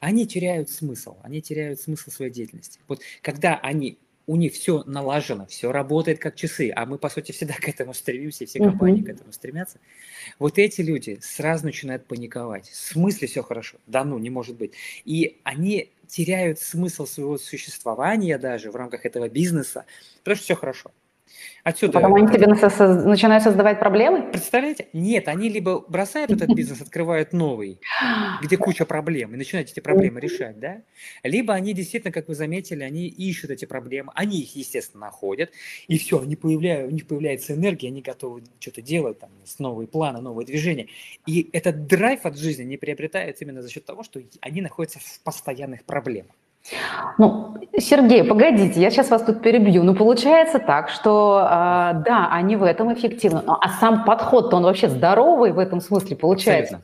они 0.00 0.26
теряют 0.26 0.70
смысл, 0.70 1.16
они 1.22 1.40
теряют 1.40 1.80
смысл 1.80 2.10
своей 2.10 2.32
деятельности. 2.32 2.80
Вот 2.88 3.00
когда 3.22 3.56
они 3.56 3.98
у 4.26 4.36
них 4.36 4.52
все 4.52 4.84
налажено, 4.84 5.46
все 5.46 5.72
работает 5.72 6.20
как 6.20 6.36
часы, 6.36 6.70
а 6.74 6.86
мы, 6.86 6.98
по 6.98 7.08
сути, 7.08 7.32
всегда 7.32 7.54
к 7.60 7.68
этому 7.68 7.94
стремимся, 7.94 8.44
и 8.44 8.46
все 8.46 8.60
компании 8.60 9.02
uh-huh. 9.02 9.06
к 9.06 9.08
этому 9.08 9.32
стремятся. 9.32 9.78
Вот 10.38 10.58
эти 10.58 10.82
люди 10.82 11.18
сразу 11.20 11.64
начинают 11.64 12.06
паниковать. 12.06 12.68
В 12.68 12.76
смысле 12.76 13.26
все 13.26 13.42
хорошо? 13.42 13.78
Да 13.86 14.04
ну, 14.04 14.18
не 14.18 14.30
может 14.30 14.56
быть. 14.56 14.72
И 15.04 15.40
они 15.42 15.90
теряют 16.06 16.60
смысл 16.60 17.06
своего 17.06 17.38
существования 17.38 18.38
даже 18.38 18.70
в 18.70 18.76
рамках 18.76 19.04
этого 19.04 19.28
бизнеса, 19.28 19.84
потому 20.18 20.36
что 20.36 20.44
все 20.44 20.54
хорошо. 20.54 20.92
Отсюда... 21.62 21.92
Потом 21.92 22.14
они 22.14 22.26
тебе 22.26 22.46
начинают 22.46 23.42
создавать 23.42 23.78
проблемы? 23.78 24.30
Представляете? 24.30 24.88
Нет, 24.94 25.28
они 25.28 25.50
либо 25.50 25.80
бросают 25.80 26.30
этот 26.30 26.54
бизнес, 26.54 26.80
открывают 26.80 27.32
новый, 27.34 27.80
где 28.40 28.56
куча 28.56 28.86
проблем, 28.86 29.34
и 29.34 29.36
начинают 29.36 29.70
эти 29.70 29.80
проблемы 29.80 30.20
решать, 30.20 30.58
да? 30.58 30.80
Либо 31.22 31.52
они 31.52 31.74
действительно, 31.74 32.12
как 32.12 32.28
вы 32.28 32.34
заметили, 32.34 32.82
они 32.82 33.08
ищут 33.08 33.50
эти 33.50 33.66
проблемы, 33.66 34.10
они 34.14 34.40
их, 34.40 34.56
естественно, 34.56 35.06
находят, 35.06 35.50
и 35.86 35.98
все, 35.98 36.20
они 36.20 36.34
появляют, 36.34 36.90
у 36.90 36.94
них 36.94 37.06
появляется 37.06 37.52
энергия, 37.54 37.88
они 37.88 38.00
готовы 38.00 38.42
что-то 38.58 38.80
делать, 38.80 39.18
там, 39.18 39.30
с 39.44 39.58
новые 39.58 39.86
планы, 39.86 40.20
новые 40.20 40.46
движения. 40.46 40.86
И 41.26 41.50
этот 41.52 41.86
драйв 41.86 42.24
от 42.24 42.38
жизни 42.38 42.64
не 42.64 42.78
приобретается 42.78 43.44
именно 43.44 43.60
за 43.60 43.70
счет 43.70 43.84
того, 43.84 44.02
что 44.02 44.20
они 44.40 44.62
находятся 44.62 44.98
в 44.98 45.20
постоянных 45.20 45.84
проблемах. 45.84 46.34
Ну, 47.18 47.56
Сергей, 47.78 48.24
погодите, 48.24 48.80
я 48.80 48.90
сейчас 48.90 49.10
вас 49.10 49.22
тут 49.22 49.42
перебью. 49.42 49.82
Ну, 49.82 49.94
получается 49.94 50.58
так, 50.58 50.88
что 50.88 51.40
э, 51.40 52.02
да, 52.04 52.28
они 52.30 52.56
в 52.56 52.62
этом 52.62 52.92
эффективны, 52.92 53.42
а 53.46 53.68
сам 53.80 54.04
подход-то 54.04 54.56
он 54.56 54.64
вообще 54.64 54.88
здоровый 54.88 55.52
в 55.52 55.58
этом 55.58 55.80
смысле 55.80 56.16
получается. 56.16 56.82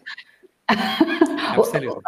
Абсолютно. 1.56 2.02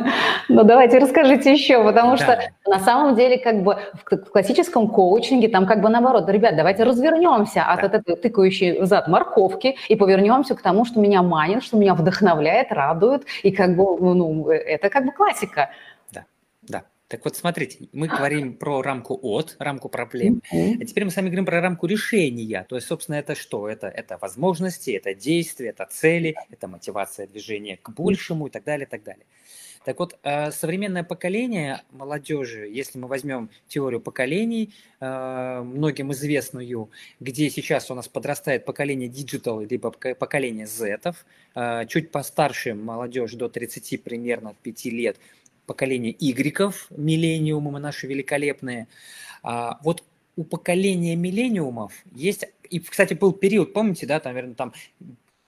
Ну, 0.48 0.64
давайте 0.64 0.98
расскажите 0.98 1.52
еще, 1.52 1.82
потому 1.82 2.16
да. 2.16 2.16
что 2.16 2.38
на 2.66 2.78
самом 2.78 3.16
деле 3.16 3.38
как 3.38 3.62
бы 3.62 3.78
в 3.94 4.30
классическом 4.30 4.88
коучинге 4.88 5.48
там 5.48 5.66
как 5.66 5.80
бы 5.80 5.88
наоборот, 5.88 6.28
ребят, 6.28 6.56
давайте 6.56 6.84
развернемся 6.84 7.64
да. 7.66 7.72
от 7.72 7.94
этой 7.94 8.16
тыкающей 8.16 8.84
зад 8.86 9.08
морковки 9.08 9.76
и 9.88 9.96
повернемся 9.96 10.54
к 10.54 10.62
тому, 10.62 10.84
что 10.84 11.00
меня 11.00 11.22
манит, 11.22 11.62
что 11.62 11.76
меня 11.76 11.94
вдохновляет, 11.94 12.72
радует, 12.72 13.24
и 13.42 13.50
как 13.50 13.76
бы, 13.76 14.14
ну, 14.14 14.48
это 14.48 14.88
как 14.88 15.04
бы 15.04 15.12
классика. 15.12 15.70
Так 17.08 17.24
вот, 17.24 17.36
смотрите, 17.36 17.88
мы 17.92 18.06
говорим 18.06 18.54
про 18.54 18.82
рамку 18.82 19.18
от, 19.22 19.56
рамку 19.58 19.88
проблем, 19.88 20.42
а 20.52 20.84
теперь 20.84 21.06
мы 21.06 21.10
с 21.10 21.16
вами 21.16 21.28
говорим 21.28 21.46
про 21.46 21.62
рамку 21.62 21.86
решения. 21.86 22.66
То 22.68 22.76
есть, 22.76 22.86
собственно, 22.86 23.16
это 23.16 23.34
что? 23.34 23.66
Это, 23.66 23.86
это 23.86 24.18
возможности, 24.20 24.90
это 24.90 25.14
действия, 25.14 25.70
это 25.70 25.88
цели, 25.90 26.36
это 26.50 26.68
мотивация 26.68 27.26
движения 27.26 27.78
к 27.78 27.88
большему 27.90 28.48
и 28.48 28.50
так 28.50 28.64
далее, 28.64 28.86
и 28.86 28.90
так 28.90 29.02
далее. 29.04 29.24
Так 29.86 29.98
вот, 30.00 30.18
э, 30.22 30.50
современное 30.50 31.02
поколение 31.02 31.80
молодежи, 31.92 32.68
если 32.70 32.98
мы 32.98 33.08
возьмем 33.08 33.48
теорию 33.68 34.02
поколений, 34.02 34.74
э, 35.00 35.62
многим 35.64 36.12
известную, 36.12 36.90
где 37.20 37.48
сейчас 37.48 37.90
у 37.90 37.94
нас 37.94 38.06
подрастает 38.06 38.66
поколение 38.66 39.08
digital, 39.08 39.66
либо 39.66 39.92
поколение 39.92 40.66
Z, 40.66 41.14
э, 41.54 41.86
чуть 41.86 42.10
постарше 42.10 42.74
молодежь 42.74 43.32
до 43.32 43.48
30 43.48 43.96
примерно 43.96 44.54
5 44.62 44.90
лет– 44.90 45.16
поколение 45.68 46.16
игреков, 46.18 46.88
миллениумы 46.90 47.78
наши 47.78 48.08
великолепные. 48.08 48.88
А, 49.44 49.78
вот 49.84 50.02
у 50.36 50.44
поколения 50.44 51.14
миллениумов 51.14 51.92
есть, 52.12 52.46
и, 52.68 52.80
кстати, 52.80 53.14
был 53.14 53.32
период, 53.32 53.72
помните, 53.72 54.06
да, 54.06 54.18
там, 54.18 54.32
наверное, 54.32 54.54
там 54.54 54.72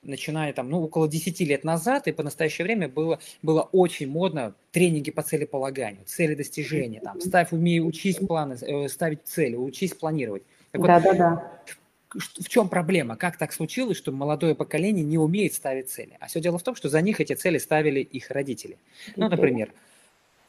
начиная 0.03 0.53
там, 0.53 0.71
ну, 0.71 0.83
около 0.83 1.09
10 1.09 1.41
лет 1.41 1.65
назад, 1.65 2.09
и 2.09 2.12
по 2.12 2.23
настоящее 2.23 2.65
время 2.65 2.89
было, 2.89 3.19
было 3.43 3.62
очень 3.73 4.09
модно 4.09 4.55
тренинги 4.73 5.11
по 5.11 5.23
целеполаганию, 5.23 6.03
цели 6.07 6.35
достижения, 6.35 7.00
там, 7.00 7.21
ставь, 7.21 7.53
умей, 7.53 7.81
учись 7.81 8.17
планы, 8.17 8.57
э, 8.61 8.89
ставить 8.89 9.21
цели, 9.25 9.57
учись 9.57 9.95
планировать. 9.95 10.43
Так 10.73 10.83
да, 10.83 11.00
вот, 11.00 11.05
да, 11.05 11.15
да. 11.15 11.62
В 12.12 12.49
чем 12.49 12.69
проблема? 12.69 13.17
Как 13.17 13.37
так 13.37 13.53
случилось, 13.53 13.97
что 13.97 14.11
молодое 14.11 14.57
поколение 14.57 15.05
не 15.05 15.19
умеет 15.19 15.54
ставить 15.54 15.91
цели? 15.91 16.17
А 16.19 16.26
все 16.26 16.41
дело 16.41 16.59
в 16.59 16.63
том, 16.63 16.75
что 16.75 16.89
за 16.89 17.00
них 17.02 17.21
эти 17.21 17.35
цели 17.35 17.59
ставили 17.59 18.00
их 18.00 18.30
родители. 18.30 18.78
Ну, 19.15 19.28
например, 19.28 19.73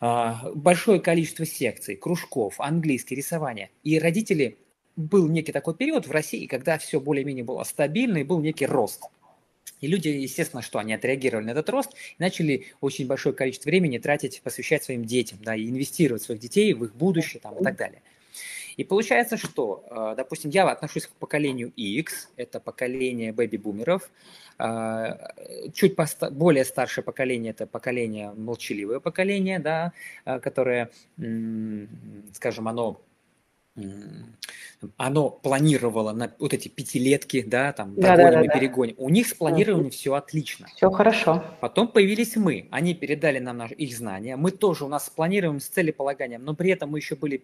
большое 0.01 0.99
количество 0.99 1.45
секций, 1.45 1.95
кружков, 1.95 2.59
английский, 2.59 3.15
рисование. 3.15 3.69
И 3.83 3.99
родители, 3.99 4.57
был 4.95 5.27
некий 5.27 5.51
такой 5.51 5.75
период 5.75 6.07
в 6.07 6.11
России, 6.11 6.45
когда 6.47 6.77
все 6.77 6.99
более-менее 6.99 7.43
было 7.43 7.63
стабильно 7.63 8.17
и 8.17 8.23
был 8.23 8.41
некий 8.41 8.65
рост. 8.65 9.03
И 9.79 9.87
люди, 9.87 10.09
естественно, 10.09 10.61
что 10.61 10.79
они 10.79 10.93
отреагировали 10.93 11.45
на 11.45 11.51
этот 11.51 11.69
рост 11.69 11.93
и 11.93 12.21
начали 12.21 12.67
очень 12.81 13.07
большое 13.07 13.33
количество 13.33 13.69
времени 13.69 13.97
тратить, 13.97 14.41
посвящать 14.43 14.83
своим 14.83 15.05
детям, 15.05 15.39
да, 15.41 15.55
и 15.55 15.67
инвестировать 15.67 16.21
в 16.21 16.25
своих 16.25 16.41
детей, 16.41 16.73
в 16.73 16.83
их 16.83 16.95
будущее 16.95 17.39
там, 17.41 17.57
и 17.57 17.63
так 17.63 17.77
далее. 17.77 18.01
И 18.77 18.83
получается, 18.83 19.37
что, 19.37 19.83
э, 19.89 20.15
допустим, 20.15 20.51
я 20.51 20.69
отношусь 20.69 21.07
к 21.07 21.11
поколению 21.11 21.71
X, 21.75 22.29
это 22.37 22.59
поколение 22.59 23.33
бэби-бумеров, 23.33 24.09
а, 24.63 25.17
чуть 25.73 25.95
более 26.31 26.65
старшее 26.65 27.03
поколение– 27.03 27.51
это 27.57 27.65
поколение, 27.65 28.31
молчаливое 28.31 28.99
поколение, 28.99 29.57
да, 29.57 29.91
а, 30.23 30.39
которое, 30.39 30.91
скажем, 32.33 32.67
оно 32.67 33.01
оно 34.97 35.29
планировало 35.29 36.11
на 36.11 36.33
вот 36.39 36.53
эти 36.53 36.67
пятилетки, 36.67 37.41
да, 37.41 37.71
там, 37.71 37.95
да, 37.95 38.15
догоним 38.17 38.41
да, 38.41 38.47
да, 38.47 38.53
и 38.53 38.59
перегоним. 38.59 38.95
Да. 38.97 39.03
У 39.03 39.09
них 39.09 39.27
с 39.27 39.33
планированием 39.33 39.91
все 39.91 40.13
отлично. 40.13 40.67
Все 40.75 40.89
хорошо. 40.89 41.43
Потом 41.61 41.87
появились 41.87 42.35
мы. 42.35 42.67
Они 42.71 42.93
передали 42.93 43.39
нам 43.39 43.57
наши, 43.57 43.73
их 43.75 43.95
знания. 43.95 44.35
Мы 44.35 44.51
тоже 44.51 44.85
у 44.85 44.87
нас 44.87 45.09
планируем 45.09 45.59
с 45.59 45.67
целеполаганием, 45.67 46.43
но 46.43 46.53
при 46.53 46.71
этом 46.71 46.89
мы 46.91 46.99
еще 46.99 47.15
были, 47.15 47.41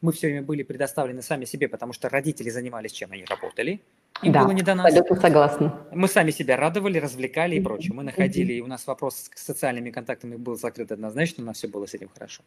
мы 0.00 0.12
все 0.12 0.26
время 0.26 0.42
были 0.42 0.62
предоставлены 0.62 1.22
сами 1.22 1.44
себе, 1.44 1.68
потому 1.68 1.92
что 1.92 2.08
родители 2.08 2.50
занимались 2.50 2.92
чем? 2.92 3.12
Они 3.12 3.24
работали. 3.24 3.80
Им 4.22 4.32
да, 4.32 4.44
было 4.44 4.52
не 4.52 4.62
до 4.62 4.74
нас. 4.74 4.86
абсолютно 4.86 5.16
согласна. 5.20 5.86
Мы 5.92 6.08
сами 6.08 6.30
себя 6.30 6.56
радовали, 6.56 6.98
развлекали 6.98 7.56
и 7.56 7.60
прочее. 7.60 7.92
Мы 7.94 8.04
находили, 8.04 8.54
и 8.54 8.60
у 8.60 8.66
нас 8.66 8.86
вопрос 8.86 9.30
с 9.34 9.42
социальными 9.42 9.90
контактами 9.90 10.36
был 10.36 10.56
закрыт 10.56 10.92
однозначно, 10.92 11.42
у 11.42 11.46
нас 11.46 11.58
все 11.58 11.68
было 11.68 11.86
с 11.86 11.94
этим 11.94 12.08
хорошо. 12.08 12.42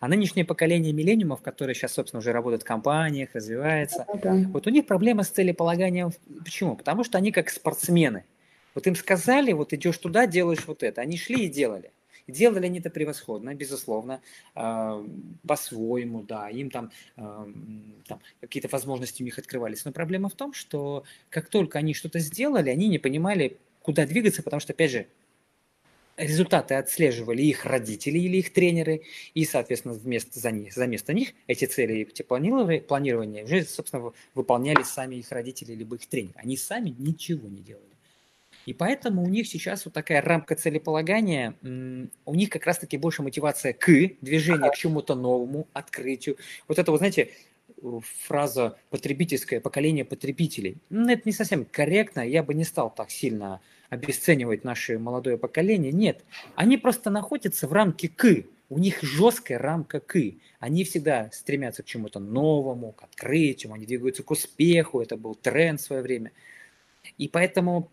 А 0.00 0.08
нынешнее 0.08 0.44
поколение 0.44 0.92
миллениумов, 0.92 1.40
которые 1.40 1.74
сейчас, 1.74 1.92
собственно, 1.92 2.18
уже 2.18 2.32
работают 2.32 2.62
в 2.62 2.66
компаниях, 2.66 3.30
развивается, 3.32 4.06
да, 4.22 4.34
вот 4.48 4.66
у 4.66 4.70
них 4.70 4.86
проблема 4.86 5.22
с 5.22 5.28
целеполаганием. 5.28 6.10
Почему? 6.44 6.76
Потому 6.76 7.04
что 7.04 7.16
они 7.18 7.32
как 7.32 7.48
спортсмены. 7.48 8.24
Вот 8.74 8.86
им 8.86 8.96
сказали, 8.96 9.52
вот 9.52 9.72
идешь 9.72 9.98
туда, 9.98 10.26
делаешь 10.26 10.64
вот 10.66 10.82
это. 10.82 11.00
Они 11.00 11.16
шли 11.16 11.44
и 11.44 11.48
делали. 11.48 11.92
Делали 12.26 12.66
они 12.66 12.78
это 12.78 12.90
превосходно, 12.90 13.54
безусловно, 13.54 14.20
по-своему, 14.54 16.22
да, 16.22 16.48
им 16.48 16.70
там, 16.70 16.90
там 17.16 18.20
какие-то 18.40 18.68
возможности 18.68 19.22
у 19.22 19.24
них 19.24 19.38
открывались. 19.38 19.84
Но 19.84 19.92
проблема 19.92 20.28
в 20.28 20.34
том, 20.34 20.54
что 20.54 21.04
как 21.28 21.48
только 21.48 21.78
они 21.78 21.92
что-то 21.94 22.18
сделали, 22.20 22.70
они 22.70 22.88
не 22.88 22.98
понимали, 22.98 23.58
куда 23.82 24.06
двигаться, 24.06 24.42
потому 24.42 24.60
что, 24.60 24.72
опять 24.72 24.90
же, 24.90 25.06
результаты 26.16 26.74
отслеживали 26.74 27.42
их 27.42 27.66
родители 27.66 28.18
или 28.18 28.38
их 28.38 28.52
тренеры, 28.52 29.02
и, 29.34 29.44
соответственно, 29.44 29.94
вместо, 29.94 30.38
за, 30.38 30.50
них, 30.50 30.72
за 30.72 30.86
место 30.86 31.12
них 31.12 31.34
эти 31.46 31.64
цели 31.66 32.08
эти 32.08 32.22
планирования 32.22 33.44
уже, 33.44 33.64
собственно, 33.64 34.12
выполняли 34.34 34.82
сами 34.84 35.16
их 35.16 35.30
родители 35.30 35.74
либо 35.74 35.96
их 35.96 36.06
тренеры. 36.06 36.34
Они 36.36 36.56
сами 36.56 36.94
ничего 36.98 37.48
не 37.48 37.60
делали. 37.60 37.93
И 38.66 38.72
поэтому 38.72 39.22
у 39.22 39.28
них 39.28 39.46
сейчас 39.46 39.84
вот 39.84 39.94
такая 39.94 40.22
рамка 40.22 40.54
целеполагания, 40.54 41.54
у 41.62 42.34
них 42.34 42.50
как 42.50 42.66
раз-таки 42.66 42.96
больше 42.96 43.22
мотивация 43.22 43.72
к 43.72 43.86
движению, 44.20 44.70
к 44.70 44.76
чему-то 44.76 45.14
новому, 45.14 45.68
открытию. 45.72 46.36
Вот 46.68 46.78
это, 46.78 46.90
вот 46.90 46.98
знаете, 46.98 47.30
фраза 48.26 48.78
потребительское 48.90 49.60
поколение 49.60 50.04
потребителей. 50.04 50.78
Ну, 50.90 51.10
это 51.10 51.22
не 51.24 51.32
совсем 51.32 51.64
корректно, 51.64 52.20
я 52.20 52.42
бы 52.42 52.54
не 52.54 52.64
стал 52.64 52.92
так 52.94 53.10
сильно 53.10 53.60
обесценивать 53.90 54.64
наше 54.64 54.98
молодое 54.98 55.38
поколение. 55.38 55.92
Нет, 55.92 56.24
они 56.56 56.76
просто 56.78 57.10
находятся 57.10 57.68
в 57.68 57.72
рамке 57.72 58.08
к. 58.08 58.44
У 58.70 58.78
них 58.78 59.02
жесткая 59.02 59.58
рамка 59.58 60.00
к. 60.00 60.18
Они 60.58 60.84
всегда 60.84 61.30
стремятся 61.32 61.82
к 61.82 61.86
чему-то 61.86 62.18
новому, 62.18 62.92
к 62.92 63.04
открытию, 63.04 63.72
они 63.72 63.86
двигаются 63.86 64.22
к 64.22 64.30
успеху, 64.30 65.00
это 65.00 65.16
был 65.16 65.34
тренд 65.34 65.80
в 65.80 65.84
свое 65.84 66.02
время. 66.02 66.32
И 67.18 67.28
поэтому 67.28 67.90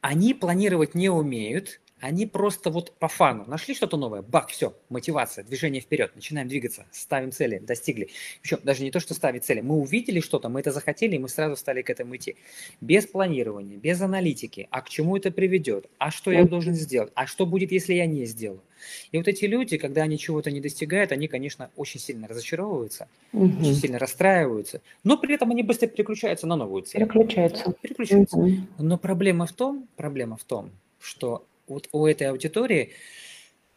они 0.00 0.34
планировать 0.34 0.94
не 0.94 1.08
умеют, 1.08 1.80
Они 2.00 2.26
просто 2.26 2.70
вот 2.70 2.92
по 2.98 3.08
фану 3.08 3.44
нашли 3.46 3.74
что-то 3.74 3.96
новое, 3.96 4.22
бах, 4.22 4.48
все, 4.50 4.74
мотивация, 4.88 5.44
движение 5.44 5.80
вперед, 5.80 6.12
начинаем 6.14 6.48
двигаться, 6.48 6.86
ставим 6.92 7.32
цели, 7.32 7.58
достигли. 7.58 8.10
Причем 8.40 8.60
даже 8.62 8.84
не 8.84 8.90
то, 8.90 9.00
что 9.00 9.14
ставить 9.14 9.44
цели, 9.44 9.60
мы 9.60 9.76
увидели 9.76 10.20
что-то, 10.20 10.48
мы 10.48 10.60
это 10.60 10.70
захотели, 10.70 11.16
и 11.16 11.18
мы 11.18 11.28
сразу 11.28 11.56
стали 11.56 11.82
к 11.82 11.90
этому 11.90 12.16
идти. 12.16 12.36
Без 12.80 13.06
планирования, 13.06 13.76
без 13.76 14.00
аналитики, 14.00 14.68
а 14.70 14.82
к 14.82 14.88
чему 14.88 15.16
это 15.16 15.30
приведет, 15.30 15.86
а 15.98 16.10
что 16.10 16.30
я 16.30 16.44
должен 16.44 16.74
сделать, 16.74 17.10
а 17.14 17.26
что 17.26 17.46
будет, 17.46 17.72
если 17.72 17.94
я 17.94 18.06
не 18.06 18.24
сделаю. 18.26 18.62
И 19.10 19.18
вот 19.18 19.26
эти 19.26 19.44
люди, 19.44 19.76
когда 19.76 20.02
они 20.02 20.18
чего-то 20.18 20.50
не 20.50 20.60
достигают, 20.60 21.10
они, 21.10 21.26
конечно, 21.26 21.70
очень 21.76 22.00
сильно 22.00 22.28
разочаровываются, 22.28 23.08
угу. 23.32 23.60
очень 23.60 23.74
сильно 23.74 23.98
расстраиваются, 23.98 24.80
но 25.02 25.18
при 25.18 25.34
этом 25.34 25.50
они 25.50 25.62
быстро 25.62 25.88
переключаются 25.88 26.46
на 26.46 26.56
новую 26.56 26.82
цель. 26.82 27.00
Переключаются. 27.00 27.74
Переключаются. 27.82 28.36
Угу. 28.36 28.52
Но 28.78 28.98
проблема 28.98 29.46
в 29.46 29.52
том, 29.52 29.88
проблема 29.96 30.36
в 30.36 30.44
том, 30.44 30.70
что 31.00 31.44
вот 31.68 31.88
у 31.92 32.06
этой 32.06 32.28
аудитории 32.28 32.92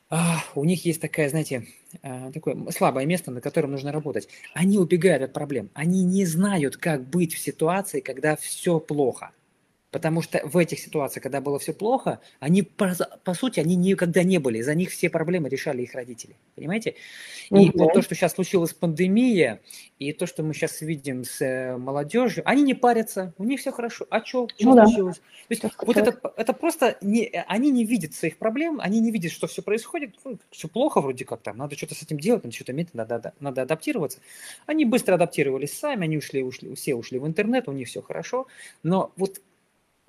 а, 0.09 0.43
у 0.55 0.65
них 0.65 0.83
есть 0.85 0.99
такая, 0.99 1.29
знаете, 1.29 1.67
а, 2.03 2.31
такое 2.31 2.57
слабое 2.71 3.05
место, 3.05 3.31
на 3.31 3.39
котором 3.39 3.71
нужно 3.71 3.93
работать. 3.93 4.27
Они 4.53 4.77
убегают 4.77 5.23
от 5.23 5.33
проблем. 5.33 5.69
Они 5.73 6.03
не 6.03 6.25
знают, 6.25 6.75
как 6.75 7.09
быть 7.09 7.33
в 7.33 7.39
ситуации, 7.39 8.01
когда 8.01 8.35
все 8.35 8.79
плохо. 8.79 9.31
Потому 9.91 10.21
что 10.21 10.39
в 10.45 10.57
этих 10.57 10.79
ситуациях, 10.79 11.21
когда 11.21 11.41
было 11.41 11.59
все 11.59 11.73
плохо, 11.73 12.21
они, 12.39 12.61
по, 12.63 12.95
по 13.25 13.33
сути, 13.33 13.59
они 13.59 13.75
никогда 13.75 14.23
не 14.23 14.39
были. 14.39 14.61
За 14.61 14.73
них 14.73 14.89
все 14.89 15.09
проблемы 15.09 15.49
решали 15.49 15.81
их 15.81 15.93
родители. 15.93 16.37
Понимаете? 16.55 16.95
И 17.49 17.69
угу. 17.69 17.79
вот 17.79 17.93
то, 17.93 18.01
что 18.01 18.15
сейчас 18.15 18.33
случилось 18.33 18.73
пандемия, 18.73 19.59
и 19.99 20.13
то, 20.13 20.25
что 20.25 20.43
мы 20.43 20.53
сейчас 20.53 20.79
видим 20.79 21.25
с 21.25 21.41
э, 21.41 21.75
молодежью, 21.75 22.43
они 22.45 22.63
не 22.63 22.73
парятся, 22.73 23.33
у 23.37 23.43
них 23.43 23.59
все 23.59 23.73
хорошо. 23.73 24.07
А 24.09 24.23
что? 24.25 24.47
Что 24.47 24.73
ну, 24.73 24.85
случилось? 24.85 25.17
Да. 25.17 25.55
То 25.55 25.67
есть 25.67 25.75
вот 25.85 25.97
это, 25.97 26.33
это 26.37 26.53
просто, 26.53 26.97
не, 27.01 27.27
они 27.47 27.69
не 27.69 27.83
видят 27.83 28.13
своих 28.13 28.37
проблем, 28.37 28.79
они 28.81 29.01
не 29.01 29.11
видят, 29.11 29.33
что 29.33 29.47
все 29.47 29.61
происходит. 29.61 30.15
Ну, 30.23 30.39
все 30.51 30.69
плохо 30.69 31.01
вроде 31.01 31.25
как 31.25 31.41
там, 31.41 31.57
надо 31.57 31.75
что-то 31.75 31.95
с 31.95 32.01
этим 32.01 32.17
делать, 32.17 32.45
надо 32.45 32.55
что-то 32.55 32.71
иметь, 32.71 32.93
надо, 32.93 33.33
надо 33.41 33.63
адаптироваться. 33.63 34.19
Они 34.65 34.85
быстро 34.85 35.15
адаптировались 35.15 35.77
сами, 35.77 36.05
они 36.05 36.17
ушли, 36.17 36.43
ушли, 36.43 36.73
все 36.75 36.95
ушли 36.95 37.19
в 37.19 37.27
интернет, 37.27 37.67
у 37.67 37.73
них 37.73 37.89
все 37.89 38.01
хорошо. 38.01 38.47
Но 38.83 39.11
вот 39.17 39.41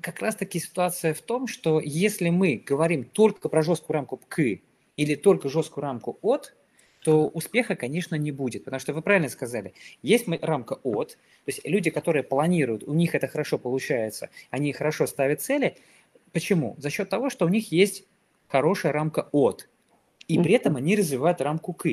как 0.03 0.21
раз-таки 0.21 0.59
ситуация 0.59 1.15
в 1.15 1.23
том, 1.23 1.47
что 1.47 1.81
если 1.81 2.29
мы 2.29 2.63
говорим 2.65 3.05
только 3.05 3.49
про 3.49 3.63
жесткую 3.63 3.95
рамку 3.95 4.21
к 4.29 4.43
или 4.97 5.15
только 5.15 5.49
жесткую 5.49 5.83
рамку 5.83 6.19
от, 6.21 6.55
то 7.03 7.27
успеха, 7.29 7.75
конечно, 7.75 8.15
не 8.15 8.31
будет. 8.31 8.65
Потому 8.65 8.81
что 8.81 8.93
вы 8.93 9.03
правильно 9.03 9.29
сказали, 9.29 9.75
есть 10.03 10.27
рамка 10.29 10.75
от, 10.83 11.13
то 11.13 11.49
есть 11.49 11.61
люди, 11.65 11.91
которые 11.91 12.23
планируют, 12.23 12.85
у 12.85 12.95
них 12.95 13.15
это 13.15 13.27
хорошо 13.29 13.59
получается, 13.59 14.31
они 14.51 14.73
хорошо 14.73 15.07
ставят 15.07 15.41
цели. 15.41 15.77
Почему? 16.33 16.77
За 16.79 16.91
счет 16.91 17.09
того, 17.09 17.31
что 17.31 17.47
у 17.47 17.49
них 17.49 17.73
есть 17.73 18.05
хорошая 18.49 18.93
рамка 18.93 19.29
от, 19.33 19.69
и 20.29 20.39
при 20.39 20.53
этом 20.55 20.77
они 20.77 20.97
развивают 20.97 21.41
рамку 21.41 21.73
к. 21.73 21.89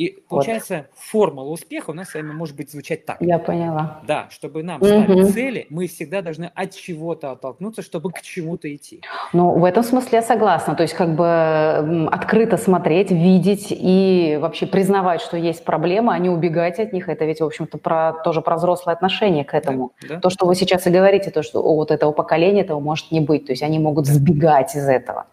И 0.00 0.18
получается, 0.30 0.76
вот. 0.76 0.86
формула 0.98 1.50
успеха 1.50 1.90
у 1.90 1.92
нас 1.92 2.08
с 2.08 2.14
вами 2.14 2.32
может 2.32 2.56
быть 2.56 2.70
звучать 2.70 3.04
так. 3.04 3.18
Я 3.20 3.38
поняла. 3.38 4.00
Да, 4.06 4.28
чтобы 4.30 4.62
нам 4.62 4.82
ставить 4.82 5.10
угу. 5.10 5.28
цели, 5.28 5.66
мы 5.68 5.88
всегда 5.88 6.22
должны 6.22 6.50
от 6.54 6.74
чего-то 6.74 7.32
оттолкнуться, 7.32 7.82
чтобы 7.82 8.10
к 8.10 8.22
чему-то 8.22 8.74
идти. 8.74 9.02
Ну, 9.34 9.58
в 9.58 9.62
этом 9.62 9.82
смысле 9.82 10.10
я 10.12 10.22
согласна. 10.22 10.74
То 10.74 10.84
есть 10.84 10.94
как 10.94 11.14
бы 11.14 12.08
открыто 12.10 12.56
смотреть, 12.56 13.10
видеть 13.10 13.66
и 13.68 14.38
вообще 14.40 14.66
признавать, 14.66 15.20
что 15.20 15.36
есть 15.36 15.66
проблемы, 15.66 16.14
а 16.14 16.18
не 16.18 16.30
убегать 16.30 16.78
от 16.78 16.94
них. 16.94 17.10
Это 17.10 17.26
ведь, 17.26 17.42
в 17.42 17.44
общем-то, 17.44 17.76
про, 17.76 18.14
тоже 18.24 18.40
про 18.40 18.56
взрослое 18.56 18.94
отношение 18.94 19.44
к 19.44 19.52
этому. 19.52 19.92
Да, 20.00 20.14
да. 20.14 20.20
То, 20.20 20.30
что 20.30 20.46
вы 20.46 20.54
сейчас 20.54 20.86
и 20.86 20.90
говорите, 20.90 21.30
то, 21.30 21.42
что 21.42 21.62
у 21.62 21.76
вот 21.76 21.90
этого 21.90 22.12
поколения 22.12 22.62
этого 22.62 22.80
может 22.80 23.10
не 23.10 23.20
быть. 23.20 23.44
То 23.44 23.52
есть 23.52 23.62
они 23.62 23.78
могут 23.78 24.06
сбегать 24.06 24.74
из 24.74 24.88
этого. 24.88 25.26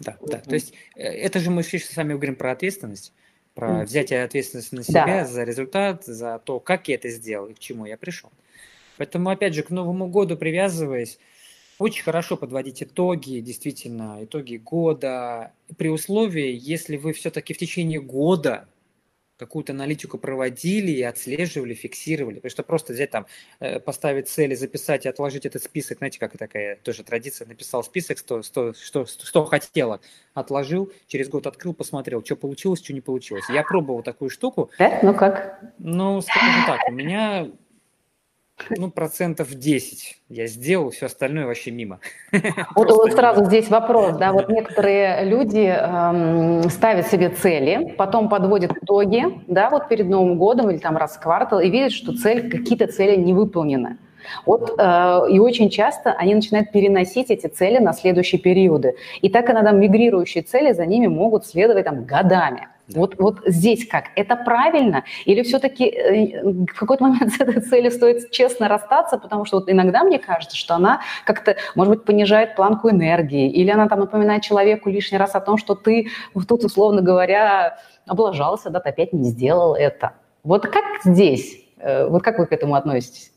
Да, 0.00 0.16
да. 0.22 0.38
То 0.38 0.54
есть 0.54 0.72
э, 0.96 1.02
это 1.02 1.38
же 1.38 1.50
мы 1.50 1.62
с 1.62 1.96
вами 1.98 2.14
говорим 2.14 2.36
про 2.36 2.52
ответственность 2.52 3.12
про 3.56 3.84
взятие 3.84 4.22
ответственности 4.22 4.74
на 4.74 4.84
себя 4.84 5.06
да. 5.06 5.24
за 5.24 5.42
результат, 5.42 6.04
за 6.04 6.38
то, 6.44 6.60
как 6.60 6.88
я 6.88 6.96
это 6.96 7.08
сделал 7.08 7.46
и 7.46 7.54
к 7.54 7.58
чему 7.58 7.86
я 7.86 7.96
пришел. 7.96 8.30
Поэтому, 8.98 9.30
опять 9.30 9.54
же, 9.54 9.62
к 9.62 9.70
Новому 9.70 10.08
году 10.08 10.36
привязываясь, 10.36 11.18
очень 11.78 12.04
хорошо 12.04 12.36
подводить 12.36 12.82
итоги, 12.82 13.40
действительно, 13.40 14.18
итоги 14.20 14.56
года, 14.58 15.52
при 15.78 15.88
условии, 15.88 16.58
если 16.60 16.98
вы 16.98 17.14
все-таки 17.14 17.54
в 17.54 17.58
течение 17.58 18.00
года 18.00 18.68
какую-то 19.36 19.72
аналитику 19.72 20.18
проводили 20.18 20.90
и 20.92 21.02
отслеживали, 21.02 21.74
фиксировали. 21.74 22.36
Потому 22.36 22.50
что 22.50 22.62
просто 22.62 22.92
взять 22.92 23.10
там, 23.10 23.26
э, 23.60 23.80
поставить 23.80 24.28
цели, 24.28 24.54
записать 24.54 25.06
и 25.06 25.08
отложить 25.08 25.46
этот 25.46 25.62
список, 25.62 25.98
знаете, 25.98 26.18
как 26.18 26.36
такая 26.36 26.76
тоже 26.76 27.02
традиция, 27.02 27.46
написал 27.46 27.84
список, 27.84 28.18
100, 28.18 28.42
100, 28.42 28.72
что, 28.74 29.06
что 29.06 29.44
хотела, 29.44 30.00
отложил, 30.34 30.92
через 31.06 31.28
год 31.28 31.46
открыл, 31.46 31.74
посмотрел, 31.74 32.24
что 32.24 32.36
получилось, 32.36 32.82
что 32.82 32.92
не 32.92 33.00
получилось. 33.00 33.44
Я 33.48 33.62
пробовал 33.62 34.02
такую 34.02 34.30
штуку. 34.30 34.70
Да? 34.78 34.98
Ну 35.02 35.14
как? 35.14 35.60
Ну, 35.78 36.20
скажем 36.22 36.66
так, 36.66 36.80
у 36.88 36.92
меня 36.92 37.50
ну, 38.76 38.90
процентов 38.90 39.54
10 39.54 40.16
я 40.28 40.46
сделал, 40.46 40.90
все 40.90 41.06
остальное 41.06 41.46
вообще 41.46 41.70
мимо. 41.70 42.00
Вот, 42.74 42.90
вот 42.90 43.12
сразу 43.12 43.44
здесь 43.44 43.68
вопрос, 43.68 44.16
да, 44.16 44.32
вот 44.32 44.48
некоторые 44.48 45.24
люди 45.24 45.66
эм, 45.66 46.68
ставят 46.70 47.06
себе 47.06 47.28
цели, 47.28 47.94
потом 47.96 48.28
подводят 48.28 48.72
итоги, 48.76 49.24
да, 49.46 49.70
вот 49.70 49.88
перед 49.88 50.08
Новым 50.08 50.38
годом 50.38 50.70
или 50.70 50.78
там 50.78 50.96
раз 50.96 51.16
в 51.16 51.20
квартал, 51.20 51.60
и 51.60 51.70
видят, 51.70 51.92
что 51.92 52.16
цель, 52.16 52.50
какие-то 52.50 52.86
цели 52.86 53.16
не 53.16 53.34
выполнены. 53.34 53.98
Вот, 54.44 54.74
э, 54.78 55.20
и 55.30 55.38
очень 55.38 55.70
часто 55.70 56.12
они 56.12 56.34
начинают 56.34 56.72
переносить 56.72 57.30
эти 57.30 57.46
цели 57.46 57.78
на 57.78 57.92
следующие 57.92 58.40
периоды. 58.40 58.96
И 59.22 59.28
так 59.28 59.48
иногда 59.50 59.72
мигрирующие 59.72 60.42
цели 60.42 60.72
за 60.72 60.86
ними 60.86 61.06
могут 61.06 61.46
следовать 61.46 61.84
там, 61.84 62.04
годами. 62.04 62.68
Да. 62.88 63.00
Вот, 63.00 63.14
вот 63.18 63.40
здесь 63.46 63.86
как? 63.88 64.06
Это 64.14 64.36
правильно? 64.36 65.04
Или 65.24 65.42
все-таки 65.42 65.86
э, 65.86 66.42
в 66.42 66.66
какой-то 66.66 67.04
момент 67.04 67.32
с 67.36 67.40
этой 67.40 67.60
цели 67.60 67.88
стоит 67.88 68.30
честно 68.30 68.68
расстаться, 68.68 69.18
потому 69.18 69.44
что 69.44 69.58
вот 69.58 69.68
иногда 69.68 70.04
мне 70.04 70.18
кажется, 70.18 70.56
что 70.56 70.74
она 70.76 71.00
как-то, 71.24 71.56
может 71.74 71.94
быть, 71.94 72.04
понижает 72.04 72.54
планку 72.54 72.88
энергии, 72.90 73.50
или 73.50 73.70
она 73.70 73.88
там 73.88 74.00
напоминает 74.00 74.42
человеку 74.42 74.88
лишний 74.88 75.18
раз 75.18 75.34
о 75.34 75.40
том, 75.40 75.58
что 75.58 75.74
ты 75.74 76.08
тут, 76.46 76.64
условно 76.64 77.02
говоря, 77.02 77.78
облажался, 78.06 78.70
да, 78.70 78.78
ты 78.78 78.90
опять 78.90 79.12
не 79.12 79.24
сделал 79.24 79.74
это. 79.74 80.12
Вот 80.44 80.66
как 80.66 80.84
здесь? 81.04 81.58
Э, 81.78 82.06
вот 82.06 82.22
как 82.22 82.38
вы 82.38 82.46
к 82.46 82.52
этому 82.52 82.76
относитесь? 82.76 83.32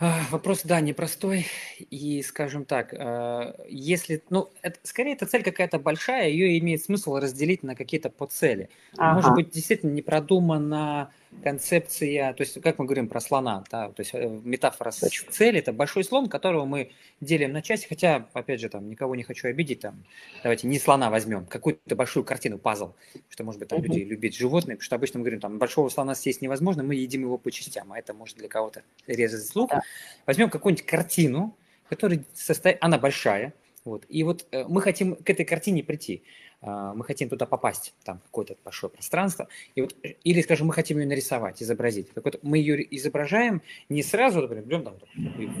Вопрос, 0.00 0.62
да, 0.64 0.80
непростой. 0.80 1.46
И, 1.78 2.22
скажем 2.22 2.64
так, 2.64 2.94
э, 2.94 3.52
если, 3.68 4.22
ну, 4.30 4.50
это, 4.62 4.78
скорее, 4.82 5.12
эта 5.12 5.26
цель 5.26 5.42
какая-то 5.42 5.78
большая, 5.78 6.30
ее 6.30 6.58
имеет 6.58 6.82
смысл 6.82 7.16
разделить 7.16 7.62
на 7.62 7.74
какие-то 7.74 8.08
подцели. 8.08 8.70
Ага. 8.96 9.14
Может 9.14 9.34
быть, 9.34 9.50
действительно 9.50 9.90
не 9.90 10.00
продумана 10.00 11.12
концепция, 11.42 12.32
то 12.34 12.42
есть, 12.42 12.60
как 12.60 12.78
мы 12.78 12.84
говорим 12.84 13.08
про 13.08 13.20
слона, 13.20 13.64
да, 13.70 13.88
то 13.88 14.00
есть 14.00 14.10
э, 14.14 14.28
метафора 14.44 14.90
цели– 14.90 15.58
это 15.60 15.72
большой 15.72 16.04
слон, 16.04 16.28
которого 16.28 16.64
мы 16.64 16.90
делим 17.20 17.52
на 17.52 17.62
части, 17.62 17.86
хотя, 17.86 18.28
опять 18.32 18.60
же, 18.60 18.68
там, 18.68 18.88
никого 18.88 19.14
не 19.14 19.22
хочу 19.22 19.48
обидеть, 19.48 19.80
там, 19.80 20.04
давайте 20.42 20.66
не 20.66 20.78
слона 20.78 21.08
возьмем, 21.08 21.46
какую-то 21.46 21.94
большую 21.96 22.24
картину, 22.24 22.58
пазл, 22.58 22.92
что, 23.28 23.44
может 23.44 23.58
быть, 23.58 23.68
там 23.68 23.82
люди 23.82 24.00
любят 24.00 24.34
животные, 24.34 24.76
потому 24.76 24.84
что 24.84 24.96
обычно 24.96 25.18
мы 25.18 25.24
говорим, 25.24 25.40
там, 25.40 25.58
большого 25.58 25.88
слона 25.88 26.14
съесть 26.14 26.42
невозможно, 26.42 26.82
мы 26.82 26.94
едим 26.94 27.22
его 27.22 27.38
по 27.38 27.50
частям, 27.50 27.92
а 27.92 27.98
это 27.98 28.12
может 28.12 28.36
для 28.36 28.48
кого-то 28.48 28.82
резать 29.06 29.46
слух. 29.46 29.70
Да. 29.70 29.82
Возьмем 30.26 30.50
какую-нибудь 30.50 30.84
картину, 30.84 31.56
которая 31.88 32.24
состоит, 32.34 32.78
она 32.80 32.98
большая, 32.98 33.54
вот, 33.84 34.04
и 34.08 34.22
вот 34.24 34.46
э, 34.50 34.64
мы 34.68 34.82
хотим 34.82 35.16
к 35.16 35.30
этой 35.30 35.44
картине 35.44 35.82
прийти. 35.82 36.22
А, 36.62 36.92
мы 36.94 37.04
хотим 37.04 37.28
туда 37.28 37.46
попасть, 37.46 37.94
там 38.04 38.20
какое-то 38.26 38.54
большое 38.64 38.90
пространство, 38.90 39.48
и 39.74 39.80
вот, 39.80 39.96
или, 40.24 40.42
скажем, 40.42 40.66
мы 40.66 40.74
хотим 40.74 40.98
ее 40.98 41.06
нарисовать, 41.06 41.62
изобразить. 41.62 42.12
Так 42.12 42.24
мы 42.42 42.58
ее 42.58 42.86
изображаем 42.96 43.62
не 43.88 44.02
сразу, 44.02 44.42
например, 44.42 44.64
берем 44.64 44.84
там 44.84 44.94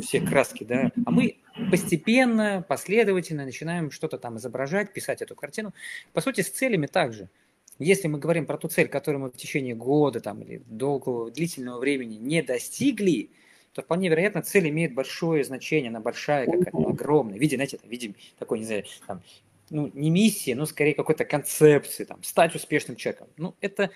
все 0.02 0.20
краски, 0.20 0.64
да, 0.64 0.90
а 1.06 1.10
мы 1.10 1.38
постепенно, 1.70 2.64
последовательно 2.68 3.44
начинаем 3.44 3.90
что-то 3.90 4.18
там 4.18 4.36
изображать, 4.36 4.92
писать 4.92 5.22
эту 5.22 5.34
картину. 5.34 5.72
По 6.12 6.20
сути, 6.20 6.42
с 6.42 6.50
целями 6.50 6.86
также. 6.86 7.28
Если 7.78 8.08
мы 8.08 8.18
говорим 8.18 8.44
про 8.44 8.58
ту 8.58 8.68
цель, 8.68 8.88
которую 8.88 9.22
мы 9.22 9.30
в 9.30 9.36
течение 9.36 9.74
года 9.74 10.20
там, 10.20 10.42
или 10.42 10.62
долгого, 10.66 11.30
длительного 11.30 11.78
времени 11.78 12.16
не 12.16 12.42
достигли, 12.42 13.30
то 13.72 13.80
вполне 13.80 14.10
вероятно 14.10 14.42
цель 14.42 14.68
имеет 14.68 14.92
большое 14.92 15.44
значение, 15.44 15.88
она 15.88 16.00
большая, 16.00 16.44
какая-то 16.44 16.76
огромная. 16.76 17.38
Видите, 17.38 17.56
знаете, 17.56 17.78
видим 17.84 18.14
такой, 18.38 18.58
не 18.58 18.66
знаю, 18.66 18.84
там, 19.06 19.22
ну, 19.70 19.90
не 19.94 20.10
миссии, 20.10 20.52
но 20.52 20.66
скорее 20.66 20.94
какой-то 20.94 21.24
концепции, 21.24 22.04
там, 22.04 22.22
стать 22.22 22.54
успешным 22.54 22.96
человеком. 22.96 23.28
Ну, 23.36 23.54
это, 23.60 23.90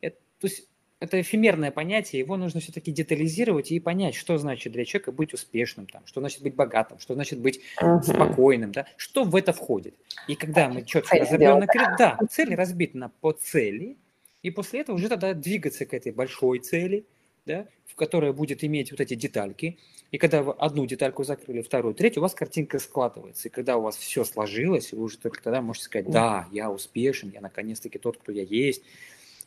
это, 0.00 0.16
то 0.40 0.46
есть, 0.46 0.68
это 0.98 1.20
эфемерное 1.20 1.70
понятие, 1.70 2.20
его 2.20 2.36
нужно 2.36 2.60
все-таки 2.60 2.90
детализировать 2.90 3.70
и 3.70 3.80
понять, 3.80 4.14
что 4.14 4.38
значит 4.38 4.72
для 4.72 4.84
человека 4.84 5.12
быть 5.12 5.34
успешным, 5.34 5.86
там, 5.86 6.06
что 6.06 6.20
значит 6.20 6.42
быть 6.42 6.54
богатым, 6.54 6.98
что 7.00 7.14
значит 7.14 7.38
быть 7.38 7.60
uh-huh. 7.80 8.00
спокойным, 8.02 8.72
да, 8.72 8.86
что 8.96 9.24
в 9.24 9.36
это 9.36 9.52
входит. 9.52 9.94
И 10.26 10.36
когда 10.36 10.68
мы 10.68 10.84
четко 10.84 11.18
разобьем 11.18 11.58
на 11.58 11.96
да, 11.98 12.18
цель 12.30 12.54
разбита 12.54 12.96
на 12.96 13.08
по 13.10 13.32
цели, 13.32 13.98
и 14.42 14.50
после 14.50 14.80
этого 14.80 14.96
уже 14.96 15.08
тогда 15.08 15.34
двигаться 15.34 15.84
к 15.84 15.92
этой 15.92 16.12
большой 16.12 16.60
цели, 16.60 17.04
да, 17.46 17.66
которая 17.96 18.32
будет 18.32 18.62
иметь 18.62 18.90
вот 18.90 19.00
эти 19.00 19.14
детальки, 19.14 19.78
и 20.12 20.18
когда 20.18 20.42
вы 20.42 20.52
одну 20.52 20.86
детальку 20.86 21.24
закрыли, 21.24 21.62
вторую, 21.62 21.94
третью, 21.94 22.20
у 22.20 22.22
вас 22.22 22.34
картинка 22.34 22.78
складывается. 22.78 23.48
И 23.48 23.50
когда 23.50 23.76
у 23.76 23.82
вас 23.82 23.96
все 23.96 24.24
сложилось, 24.24 24.92
вы 24.92 25.02
уже 25.02 25.18
только 25.18 25.42
тогда 25.42 25.62
можете 25.62 25.86
сказать, 25.86 26.10
да, 26.10 26.46
я 26.52 26.70
успешен, 26.70 27.30
я 27.30 27.40
наконец-таки 27.40 27.98
тот, 27.98 28.18
кто 28.18 28.30
я 28.30 28.42
есть, 28.42 28.82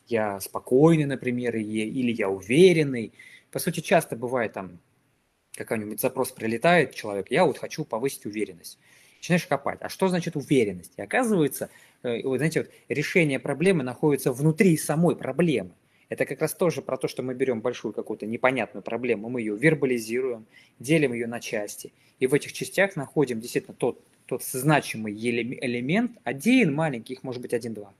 я 0.06 0.40
спокойный, 0.40 1.06
например, 1.06 1.56
или 1.56 2.12
я 2.12 2.28
уверенный. 2.28 3.12
По 3.52 3.58
сути, 3.58 3.80
часто 3.80 4.16
бывает 4.16 4.52
там 4.52 4.80
какой-нибудь 5.56 6.00
запрос 6.00 6.32
прилетает 6.32 6.94
человек, 6.94 7.30
я 7.30 7.44
вот 7.44 7.58
хочу 7.58 7.84
повысить 7.84 8.26
уверенность. 8.26 8.78
Начинаешь 9.18 9.46
копать. 9.46 9.78
А 9.82 9.88
что 9.88 10.08
значит 10.08 10.34
уверенность? 10.36 10.92
И 10.96 11.02
оказывается, 11.02 11.68
э, 12.02 12.22
вы 12.22 12.38
знаете, 12.38 12.62
вот 12.62 12.70
решение 12.88 13.38
проблемы 13.38 13.82
находится 13.82 14.32
внутри 14.32 14.76
самой 14.78 15.14
проблемы. 15.14 15.72
Это 16.10 16.26
как 16.26 16.40
раз 16.40 16.52
тоже 16.54 16.82
про 16.82 16.96
то, 16.96 17.06
что 17.06 17.22
мы 17.22 17.34
берем 17.34 17.60
большую 17.60 17.94
какую-то 17.94 18.26
непонятную 18.26 18.82
проблему, 18.82 19.28
мы 19.28 19.40
ее 19.40 19.56
вербализируем, 19.56 20.44
делим 20.80 21.12
ее 21.12 21.28
на 21.28 21.40
части, 21.40 21.92
и 22.18 22.26
в 22.26 22.34
этих 22.34 22.52
частях 22.52 22.96
находим 22.96 23.40
действительно 23.40 23.74
тот, 23.74 24.02
тот 24.26 24.42
значимый 24.42 25.14
элемент, 25.14 26.18
один 26.24 26.74
маленький, 26.74 27.14
их 27.14 27.22
может 27.22 27.40
быть 27.40 27.54
один-два, 27.54 27.94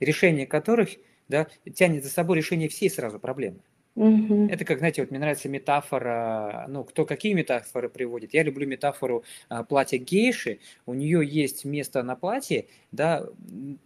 решение 0.00 0.44
которых 0.44 0.90
да, 1.28 1.46
тянет 1.72 2.02
за 2.02 2.10
собой 2.10 2.36
решение 2.36 2.68
всей 2.68 2.90
сразу 2.90 3.20
проблемы. 3.20 3.60
Угу. 3.96 4.48
Это 4.50 4.66
как, 4.66 4.78
знаете, 4.78 5.00
вот 5.00 5.10
мне 5.10 5.18
нравится 5.18 5.48
метафора, 5.48 6.66
ну, 6.68 6.84
кто 6.84 7.06
какие 7.06 7.32
метафоры 7.32 7.88
приводит. 7.88 8.34
Я 8.34 8.42
люблю 8.42 8.66
метафору 8.66 9.24
а, 9.48 9.64
платья 9.64 9.96
гейши. 9.96 10.60
У 10.84 10.92
нее 10.92 11.26
есть 11.26 11.64
место 11.64 12.02
на 12.02 12.14
платье, 12.14 12.66
да, 12.92 13.26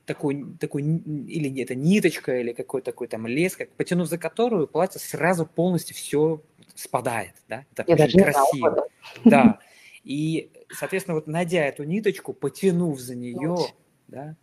такой, 0.07 0.45
такой 0.59 0.83
или 0.83 1.63
это 1.63 1.77
ниточка, 1.77 2.41
или 2.41 2.53
какой-то 2.53 2.91
такой 2.91 3.07
там 3.07 3.29
лес, 3.29 3.55
как, 3.55 3.71
потянув 3.71 4.09
за 4.09 4.19
которую 4.19 4.67
платье 4.67 5.01
сразу 5.01 5.47
полностью 5.47 5.95
все 5.95 6.43
спадает, 6.75 7.35
да. 7.49 7.65
Это 7.77 7.85
Я 7.87 8.05
очень 8.05 8.21
красиво. 8.21 8.89
Да. 9.25 9.61
И, 10.05 10.51
соответственно, 10.71 11.15
вот 11.15 11.29
найдя 11.29 11.65
эту 11.67 11.85
ниточку, 11.85 12.33
потянув 12.33 12.99
за 12.99 13.15
нее, 13.15 13.57
да, 14.09 14.35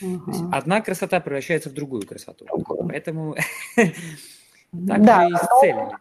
угу. 0.00 0.32
одна 0.52 0.82
красота 0.82 1.18
превращается 1.20 1.70
в 1.70 1.72
другую 1.72 2.06
красоту. 2.06 2.46
Поэтому 2.86 3.34
так 4.86 5.02
да, 5.02 5.26
и 5.26 5.34
с 5.34 5.60
целями. 5.60 5.96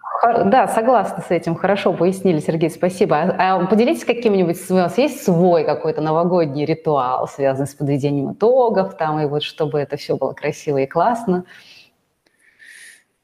Да, 0.45 0.67
согласна 0.67 1.23
с 1.27 1.31
этим. 1.31 1.55
Хорошо 1.55 1.93
пояснили, 1.93 2.39
Сергей, 2.39 2.69
спасибо. 2.69 3.17
А, 3.17 3.55
а 3.55 3.65
поделитесь 3.65 4.05
каким-нибудь, 4.05 4.57
у 4.69 4.75
вас 4.75 4.97
есть 4.97 5.23
свой 5.23 5.63
какой-то 5.63 6.01
новогодний 6.01 6.65
ритуал, 6.65 7.27
связанный 7.27 7.67
с 7.67 7.73
подведением 7.73 8.33
итогов, 8.33 8.97
там, 8.97 9.19
и 9.19 9.25
вот 9.25 9.43
чтобы 9.43 9.79
это 9.79 9.97
все 9.97 10.17
было 10.17 10.33
красиво 10.33 10.77
и 10.77 10.85
классно? 10.85 11.45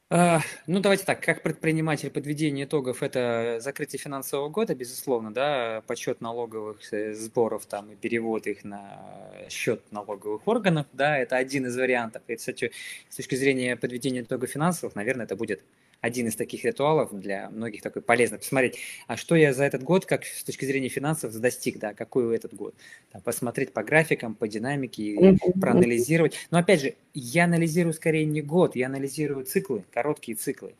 А, 0.08 0.40
ну, 0.68 0.78
давайте 0.78 1.04
так, 1.04 1.20
как 1.20 1.42
предприниматель 1.42 2.10
подведение 2.10 2.64
итогов– 2.64 3.02
это 3.04 3.58
закрытие 3.60 3.98
финансового 3.98 4.48
года, 4.48 4.72
безусловно, 4.76 5.34
да, 5.34 5.82
подсчет 5.88 6.20
налоговых 6.20 6.78
э, 6.92 7.12
сборов 7.12 7.66
там 7.66 7.90
и 7.90 7.96
перевод 7.96 8.46
их 8.46 8.62
на 8.62 9.02
счет 9.48 9.82
налоговых 9.90 10.46
органов, 10.46 10.86
да, 10.92 11.18
это 11.18 11.36
один 11.36 11.66
из 11.66 11.76
вариантов. 11.76 12.22
И, 12.28 12.36
кстати, 12.36 12.70
с 13.08 13.16
точки 13.16 13.34
зрения 13.34 13.74
подведения 13.76 14.20
итогов 14.20 14.50
финансовых, 14.50 14.94
наверное, 14.94 15.24
это 15.26 15.34
будет 15.34 15.64
один 16.00 16.28
из 16.28 16.36
таких 16.36 16.64
ритуалов 16.64 17.18
для 17.18 17.50
многих 17.50 17.82
такой 17.82 18.02
полезно 18.02 18.38
посмотреть, 18.38 18.78
а 19.06 19.16
что 19.16 19.34
я 19.34 19.52
за 19.52 19.64
этот 19.64 19.82
год, 19.82 20.06
как 20.06 20.24
с 20.24 20.44
точки 20.44 20.64
зрения 20.64 20.88
финансов, 20.88 21.38
достиг, 21.38 21.78
да, 21.78 21.94
какой 21.94 22.34
этот 22.34 22.54
год. 22.54 22.74
Там, 23.10 23.22
посмотреть 23.22 23.72
по 23.72 23.82
графикам, 23.82 24.34
по 24.34 24.48
динамике, 24.48 25.36
проанализировать. 25.60 26.34
Но 26.50 26.58
опять 26.58 26.80
же, 26.80 26.94
я 27.14 27.44
анализирую 27.44 27.92
скорее 27.92 28.24
не 28.24 28.42
год, 28.42 28.76
я 28.76 28.86
анализирую 28.86 29.44
циклы, 29.44 29.84
короткие 29.90 30.36
циклы. 30.36 30.74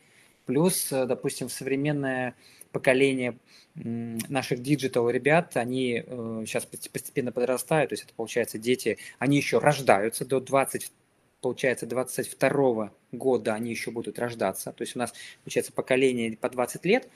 Плюс, 0.45 0.91
э, 0.91 1.05
допустим, 1.05 1.49
современное 1.49 2.35
поколение 2.71 3.37
наших 3.75 4.61
digital 4.61 5.09
ребят, 5.09 5.55
они 5.55 6.03
э, 6.05 6.43
сейчас 6.45 6.65
постепенно 6.65 7.31
подрастают, 7.31 7.89
то 7.89 7.93
есть 7.93 8.05
это 8.05 8.13
получается 8.15 8.57
дети, 8.57 8.97
они 9.19 9.37
еще 9.37 9.59
рождаются 9.59 10.25
до 10.25 10.39
20 10.39 10.91
получается, 11.47 11.85
22 11.85 12.91
года 13.13 13.53
они 13.53 13.71
еще 13.71 13.91
будут 13.91 14.19
рождаться. 14.19 14.73
То 14.73 14.81
есть 14.81 14.97
у 14.97 14.99
нас, 14.99 15.13
получается, 15.43 15.71
поколение 15.71 16.35
по 16.35 16.49
20 16.49 16.85
лет, 16.85 17.07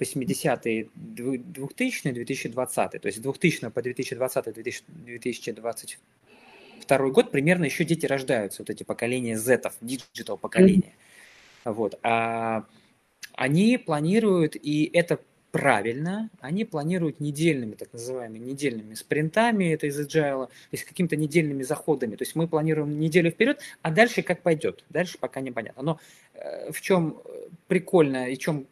80-е, 0.00 0.88
2000 0.94 2.12
2020 2.12 2.90
То 2.90 3.06
есть 3.06 3.18
с 3.18 3.20
2000 3.20 3.70
по 3.70 3.82
2020 3.82 4.54
2022 4.54 7.10
год 7.10 7.30
примерно 7.30 7.64
еще 7.64 7.84
дети 7.84 8.06
рождаются, 8.06 8.62
вот 8.62 8.70
эти 8.70 8.82
поколения 8.82 9.38
Z, 9.38 9.62
digital 9.80 10.36
поколения. 10.36 10.94
Mm-hmm. 11.64 11.72
Вот. 11.72 11.98
А 12.02 12.64
они 13.34 13.78
планируют, 13.78 14.56
и 14.56 14.90
это 14.92 15.20
правильно, 15.50 16.30
они 16.40 16.64
планируют 16.64 17.20
недельными, 17.20 17.74
так 17.74 17.92
называемыми 17.92 18.38
недельными 18.38 18.94
спринтами, 18.94 19.72
это 19.72 19.86
из 19.86 19.98
agile, 19.98 20.46
то 20.46 20.52
есть 20.72 20.84
какими-то 20.84 21.16
недельными 21.16 21.62
заходами. 21.62 22.16
То 22.16 22.22
есть 22.22 22.34
мы 22.36 22.48
планируем 22.48 22.98
неделю 22.98 23.30
вперед, 23.30 23.60
а 23.82 23.90
дальше 23.90 24.22
как 24.22 24.42
пойдет. 24.42 24.84
Дальше 24.90 25.18
пока 25.18 25.40
непонятно. 25.40 25.82
Но 25.82 26.00
э, 26.34 26.70
в 26.72 26.80
чем 26.80 27.20
э, 27.24 27.48
прикольно 27.68 28.28
и 28.28 28.36
чем 28.36 28.66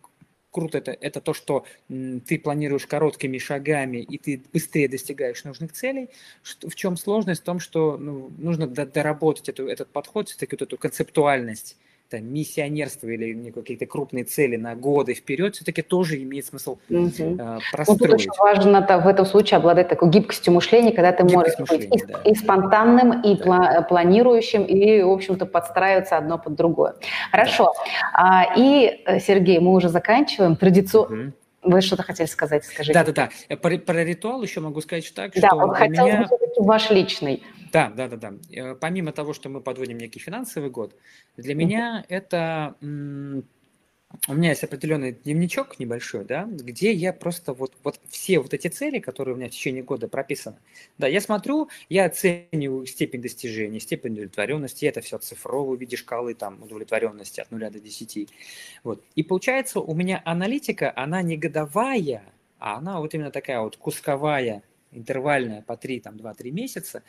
круто 0.54 0.78
это, 0.78 0.92
это 0.92 1.20
то, 1.20 1.34
что 1.34 1.66
м, 1.90 2.20
ты 2.20 2.38
планируешь 2.38 2.86
короткими 2.86 3.38
шагами 3.38 3.98
и 3.98 4.18
ты 4.18 4.42
быстрее 4.52 4.88
достигаешь 4.88 5.42
нужных 5.44 5.72
целей. 5.72 6.10
Что, 6.42 6.70
в 6.70 6.74
чем 6.76 6.96
сложность? 6.96 7.42
В 7.42 7.44
том, 7.44 7.58
что 7.58 7.96
ну, 7.98 8.30
нужно 8.38 8.68
доработать 8.68 9.48
эту, 9.48 9.66
этот 9.66 9.88
подход, 9.88 10.28
все-таки 10.28 10.54
вот 10.54 10.62
эту 10.62 10.78
концептуальность 10.78 11.76
там, 12.14 12.32
миссионерство 12.32 13.08
или 13.08 13.50
какие-то 13.50 13.86
крупные 13.86 14.24
цели 14.24 14.56
на 14.56 14.74
годы 14.74 15.14
вперед, 15.14 15.56
все-таки 15.56 15.82
тоже 15.82 16.22
имеет 16.22 16.46
смысл 16.46 16.78
угу. 16.88 17.10
э, 17.18 17.58
простроить. 17.72 18.00
Ну, 18.00 18.14
очень 18.14 18.30
важно 18.38 18.76
-то 18.78 19.02
в 19.02 19.08
этом 19.08 19.26
случае 19.26 19.58
обладать 19.58 19.88
такой 19.88 20.10
гибкостью 20.10 20.52
мышления, 20.52 20.92
когда 20.92 21.12
ты 21.12 21.24
Гибкость 21.24 21.58
можешь 21.58 21.76
быть 21.76 22.02
и, 22.02 22.06
да. 22.06 22.20
и 22.24 22.34
спонтанным, 22.34 23.22
и 23.22 23.36
да. 23.36 23.82
планирующим, 23.82 24.64
и, 24.64 25.02
в 25.02 25.10
общем-то, 25.10 25.46
подстраиваться 25.46 26.16
одно 26.16 26.38
под 26.38 26.54
другое. 26.54 26.94
Хорошо. 27.30 27.72
Да. 27.74 28.12
А, 28.14 28.54
и, 28.56 29.02
э, 29.06 29.20
Сергей, 29.20 29.58
мы 29.58 29.72
уже 29.72 29.88
заканчиваем. 29.88 30.56
Традиционно... 30.56 31.24
Угу. 31.24 31.32
Вы 31.66 31.80
что-то 31.80 32.02
хотели 32.02 32.26
сказать, 32.26 32.62
скажите. 32.66 32.92
Да-да-да. 32.92 33.56
Про, 33.56 33.78
про 33.78 34.04
ритуал 34.04 34.42
еще 34.42 34.60
могу 34.60 34.82
сказать 34.82 35.10
так, 35.14 35.32
да, 35.34 35.48
что 35.48 35.56
он 35.56 35.72
хотел 35.72 36.06
меня... 36.06 36.28
ваш 36.58 36.90
личный. 36.90 37.42
Да, 37.74 37.90
да, 37.90 38.06
да, 38.08 38.16
да. 38.16 38.34
Э, 38.52 38.76
помимо 38.76 39.10
того, 39.12 39.32
что 39.34 39.48
мы 39.48 39.60
подводим 39.60 39.98
некий 39.98 40.20
финансовый 40.20 40.70
год, 40.70 40.94
для 41.36 41.56
меня 41.56 42.04
это 42.08 42.76
у 44.28 44.34
меня 44.34 44.50
есть 44.50 44.62
определенный 44.62 45.12
дневничок 45.12 45.80
небольшой, 45.80 46.24
да, 46.24 46.44
где 46.48 46.92
я 46.92 47.12
просто 47.12 47.52
вот, 47.52 47.72
вот 47.82 47.98
все 48.08 48.38
вот 48.38 48.54
эти 48.54 48.68
цели, 48.68 49.00
которые 49.00 49.34
у 49.34 49.38
меня 49.38 49.48
в 49.48 49.50
течение 49.50 49.82
года 49.82 50.06
прописаны, 50.06 50.56
да, 50.98 51.08
я 51.08 51.20
смотрю, 51.20 51.68
я 51.88 52.04
оцениваю 52.04 52.86
степень 52.86 53.20
достижения, 53.22 53.80
степень 53.80 54.12
удовлетворенности, 54.12 54.84
это 54.86 55.00
все 55.00 55.18
цифровые 55.18 55.76
в 55.76 55.80
виде 55.80 55.96
шкалы 55.96 56.34
там 56.34 56.62
удовлетворенности 56.62 57.40
от 57.40 57.50
0 57.50 57.70
до 57.70 57.80
10. 57.80 58.28
Вот. 58.84 59.02
И 59.16 59.24
получается 59.24 59.80
у 59.80 59.94
меня 59.94 60.22
аналитика, 60.24 60.92
она 60.94 61.22
не 61.22 61.36
годовая, 61.36 62.22
а 62.60 62.76
она 62.76 63.00
вот 63.00 63.14
именно 63.14 63.32
такая 63.32 63.60
вот 63.60 63.76
кусковая, 63.76 64.62
интервальная 64.92 65.62
по 65.62 65.76
3, 65.76 66.00
там, 66.00 66.16
2-3 66.16 66.52
месяца. 66.52 67.02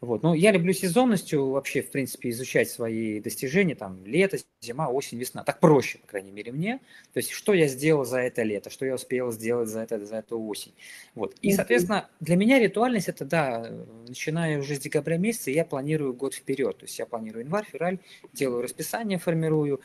Вот. 0.00 0.22
Но 0.22 0.34
я 0.34 0.52
люблю 0.52 0.72
сезонностью 0.72 1.50
вообще, 1.50 1.82
в 1.82 1.90
принципе, 1.90 2.30
изучать 2.30 2.68
свои 2.68 3.20
достижения, 3.20 3.74
там, 3.74 4.04
лето, 4.04 4.38
зима, 4.60 4.88
осень, 4.88 5.18
весна. 5.18 5.42
Так 5.42 5.60
проще, 5.60 5.98
по 5.98 6.06
крайней 6.06 6.32
мере, 6.32 6.52
мне. 6.52 6.80
То 7.12 7.18
есть, 7.18 7.30
что 7.30 7.54
я 7.54 7.66
сделал 7.66 8.04
за 8.04 8.18
это 8.20 8.42
лето, 8.42 8.70
что 8.70 8.84
я 8.84 8.94
успел 8.94 9.32
сделать 9.32 9.68
за, 9.68 9.80
это, 9.80 10.04
за 10.04 10.16
эту 10.16 10.40
осень. 10.42 10.74
Вот. 11.14 11.34
И, 11.40 11.52
соответственно, 11.52 12.08
для 12.20 12.36
меня 12.36 12.58
ритуальность 12.58 13.08
это, 13.08 13.24
да, 13.24 13.70
начиная 14.06 14.58
уже 14.58 14.76
с 14.76 14.80
декабря 14.80 15.16
месяца, 15.16 15.50
я 15.50 15.64
планирую 15.64 16.12
год 16.12 16.34
вперед. 16.34 16.76
То 16.76 16.84
есть, 16.84 16.98
я 16.98 17.06
планирую 17.06 17.44
январь, 17.44 17.64
февраль, 17.64 17.98
делаю 18.32 18.62
расписание, 18.62 19.18
формирую, 19.18 19.80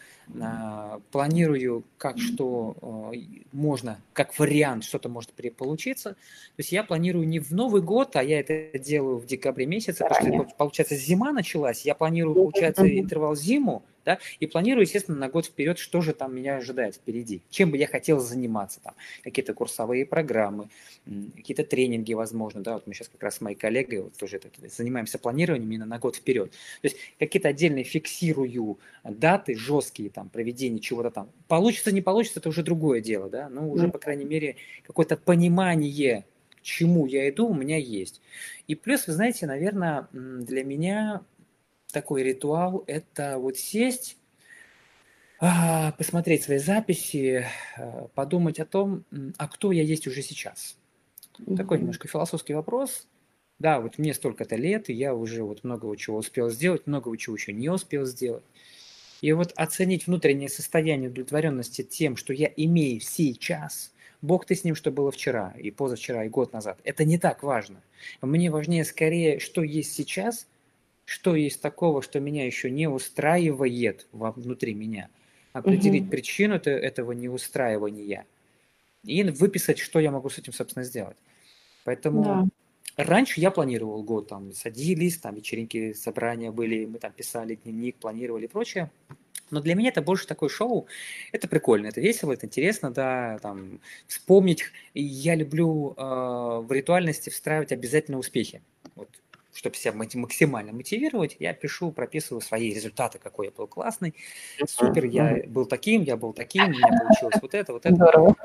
планирую, 1.12 1.84
как 1.98 2.18
что 2.20 3.12
э, 3.14 3.18
можно, 3.52 4.00
как 4.14 4.38
вариант, 4.40 4.84
что-то 4.84 5.10
может 5.10 5.32
получиться. 5.56 6.12
То 6.12 6.60
есть, 6.60 6.72
я 6.72 6.84
планирую 6.84 7.28
не 7.28 7.40
в 7.40 7.52
Новый 7.52 7.82
год, 7.82 8.16
а 8.16 8.24
я 8.24 8.40
это 8.40 8.78
делаю 8.80 9.18
в 9.18 9.26
декабре 9.26 9.66
месяце, 9.66 10.06
потому 10.08 10.46
что, 10.48 10.56
получается, 10.56 10.96
зима 10.96 11.32
началась, 11.32 11.86
я 11.86 11.96
планирую, 11.96 12.36
получается, 12.36 12.88
интервал 12.88 13.36
зиму, 13.36 13.84
да, 14.06 14.20
и 14.40 14.48
планирую, 14.48 14.84
естественно, 14.84 15.18
на 15.18 15.30
год 15.30 15.46
вперед, 15.46 15.78
что 15.78 16.02
же 16.02 16.14
там 16.14 16.36
меня 16.36 16.58
ожидает 16.58 16.96
впереди, 16.96 17.42
чем 17.50 17.72
бы 17.72 17.78
я 17.78 17.88
хотел 17.88 18.20
заниматься, 18.20 18.80
там, 18.82 18.96
какие-то 19.24 19.54
курсовые 19.54 20.06
программы, 20.06 20.70
какие-то 21.36 21.64
тренинги, 21.64 22.14
возможно, 22.14 22.62
да, 22.62 22.74
вот 22.74 22.88
мы 22.88 22.94
сейчас 22.94 23.10
как 23.10 23.24
раз 23.24 23.36
с 23.36 23.42
моей 23.42 23.56
коллегой 23.56 24.02
вот 24.02 24.18
тоже 24.18 24.38
это, 24.38 24.50
занимаемся 24.70 25.20
планированием 25.20 25.70
именно 25.70 25.86
на 25.86 26.00
год 26.00 26.16
вперед, 26.16 26.52
то 26.52 26.58
есть 26.84 26.98
какие-то 27.20 27.50
отдельные 27.50 27.84
фиксирую 27.84 28.80
даты 29.04 29.56
жесткие, 29.56 30.10
там, 30.10 30.30
проведения 30.30 30.80
чего-то 30.80 31.12
там, 31.12 31.30
получится, 31.48 31.92
не 31.92 32.02
получится, 32.02 32.40
это 32.40 32.50
уже 32.50 32.64
другое 32.64 33.02
дело, 33.02 33.30
да, 33.30 33.50
но 33.50 33.70
уже, 33.70 33.88
по 33.88 34.00
крайней 34.00 34.26
мере, 34.26 34.56
какое-то 34.84 35.18
понимание, 35.18 36.26
к 36.50 36.62
чему 36.64 37.08
я 37.08 37.30
иду, 37.30 37.48
у 37.48 37.54
меня 37.54 37.78
есть. 37.78 38.22
И 38.68 38.76
плюс, 38.76 39.08
вы 39.08 39.14
знаете, 39.14 39.48
наверное, 39.48 40.08
для 40.12 40.64
меня 40.64 41.22
такой 41.92 42.24
ритуал– 42.24 42.84
это 42.88 43.38
вот 43.38 43.58
сесть, 43.58 44.18
а, 45.40 45.92
посмотреть 45.94 46.44
свои 46.44 46.60
записи, 46.60 47.46
а, 47.78 48.08
подумать 48.14 48.60
о 48.60 48.66
том, 48.66 49.06
а 49.38 49.48
кто 49.48 49.72
я 49.72 49.84
есть 49.84 50.08
уже 50.08 50.22
сейчас. 50.22 50.78
Такой 51.58 51.80
немножко 51.80 52.08
философский 52.08 52.54
вопрос. 52.54 53.08
Да, 53.58 53.80
вот 53.80 53.98
мне 53.98 54.14
столько-то 54.14 54.56
лет, 54.56 54.90
и 54.90 54.94
я 54.94 55.14
уже 55.14 55.44
вот 55.44 55.64
много 55.64 55.96
чего 55.96 56.18
успел 56.18 56.50
сделать, 56.50 56.88
много 56.88 57.16
чего 57.18 57.36
еще 57.36 57.54
не 57.54 57.70
успел 57.70 58.06
сделать. 58.06 58.44
И 59.22 59.32
вот 59.34 59.54
оценить 59.56 60.08
внутреннее 60.08 60.50
состояние 60.50 61.10
удовлетворенности 61.10 61.84
тем, 61.84 62.16
что 62.16 62.34
я 62.34 62.52
имею 62.56 63.00
сейчас, 63.02 63.94
Бог 64.22 64.46
ты 64.46 64.56
с 64.56 64.64
ним, 64.64 64.76
что 64.76 64.92
было 64.92 65.12
вчера, 65.12 65.54
и 65.58 65.72
позавчера, 65.72 66.26
и 66.26 66.30
год 66.30 66.54
назад, 66.54 66.80
это 66.84 67.06
не 67.06 67.18
так 67.18 67.44
важно. 67.44 67.82
Мне 68.22 68.52
важнее 68.52 68.86
скорее, 68.86 69.40
что 69.40 69.64
есть 69.64 69.94
сейчас, 69.94 70.48
что 71.06 71.36
есть 71.36 71.62
такого, 71.62 72.02
что 72.02 72.20
меня 72.20 72.46
еще 72.46 72.70
не 72.70 72.88
устраивает 72.88 74.08
внутри 74.12 74.74
меня. 74.74 75.10
Определить 75.54 76.04
угу. 76.04 76.12
причину 76.12 76.56
этого 76.56 77.12
неустраивания 77.12 78.26
и 79.04 79.24
выписать, 79.24 79.80
что 79.80 80.00
я 80.00 80.12
могу 80.12 80.30
с 80.30 80.38
этим, 80.38 80.54
собственно, 80.54 80.86
сделать. 80.86 81.18
Поэтому 81.84 82.24
да. 82.24 82.48
Раньше 82.98 83.40
я 83.40 83.52
планировал 83.52 84.04
год, 84.04 84.28
там 84.28 84.52
садились, 84.52 85.18
там 85.18 85.36
вечеринки, 85.36 85.94
собрания 85.94 86.52
были, 86.52 86.86
мы 86.86 87.00
там 87.00 87.12
писали 87.12 87.56
дневник, 87.56 87.96
планировали 87.96 88.46
и 88.46 88.48
прочее. 88.48 88.92
Но 89.50 89.60
для 89.62 89.76
меня 89.76 89.90
это 89.90 90.02
больше 90.02 90.28
такое 90.28 90.50
шоу. 90.50 90.88
Это 91.32 91.48
прикольно, 91.48 91.88
это 91.88 92.00
весело, 92.00 92.32
это 92.34 92.46
интересно, 92.46 92.92
да, 92.92 93.38
там 93.40 93.80
вспомнить. 94.08 94.64
Я 94.94 95.36
люблю 95.36 95.94
э, 95.98 96.02
в 96.02 96.72
ритуальности 96.72 97.30
встраивать 97.30 97.72
обязательно 97.72 98.18
успехи. 98.18 98.62
Вот 98.96 99.10
чтобы 99.54 99.76
себя 99.76 99.94
максимально 99.94 100.72
мотивировать, 100.72 101.36
я 101.40 101.54
пишу, 101.54 101.92
прописываю 101.92 102.42
свои 102.42 102.74
результаты, 102.74 103.20
какой 103.20 103.48
я 103.48 103.52
был 103.52 103.68
классный, 103.68 104.16
супер, 104.68 105.06
я 105.06 105.44
был 105.48 105.66
таким, 105.66 106.04
я 106.04 106.18
был 106.18 106.34
таким, 106.34 106.66
у 106.66 106.70
меня 106.70 106.88
получилось 106.88 107.36
вот 107.42 107.54
это, 107.54 107.74
вот 107.74 107.86
это. 107.86 108.20
Вот. 108.20 108.38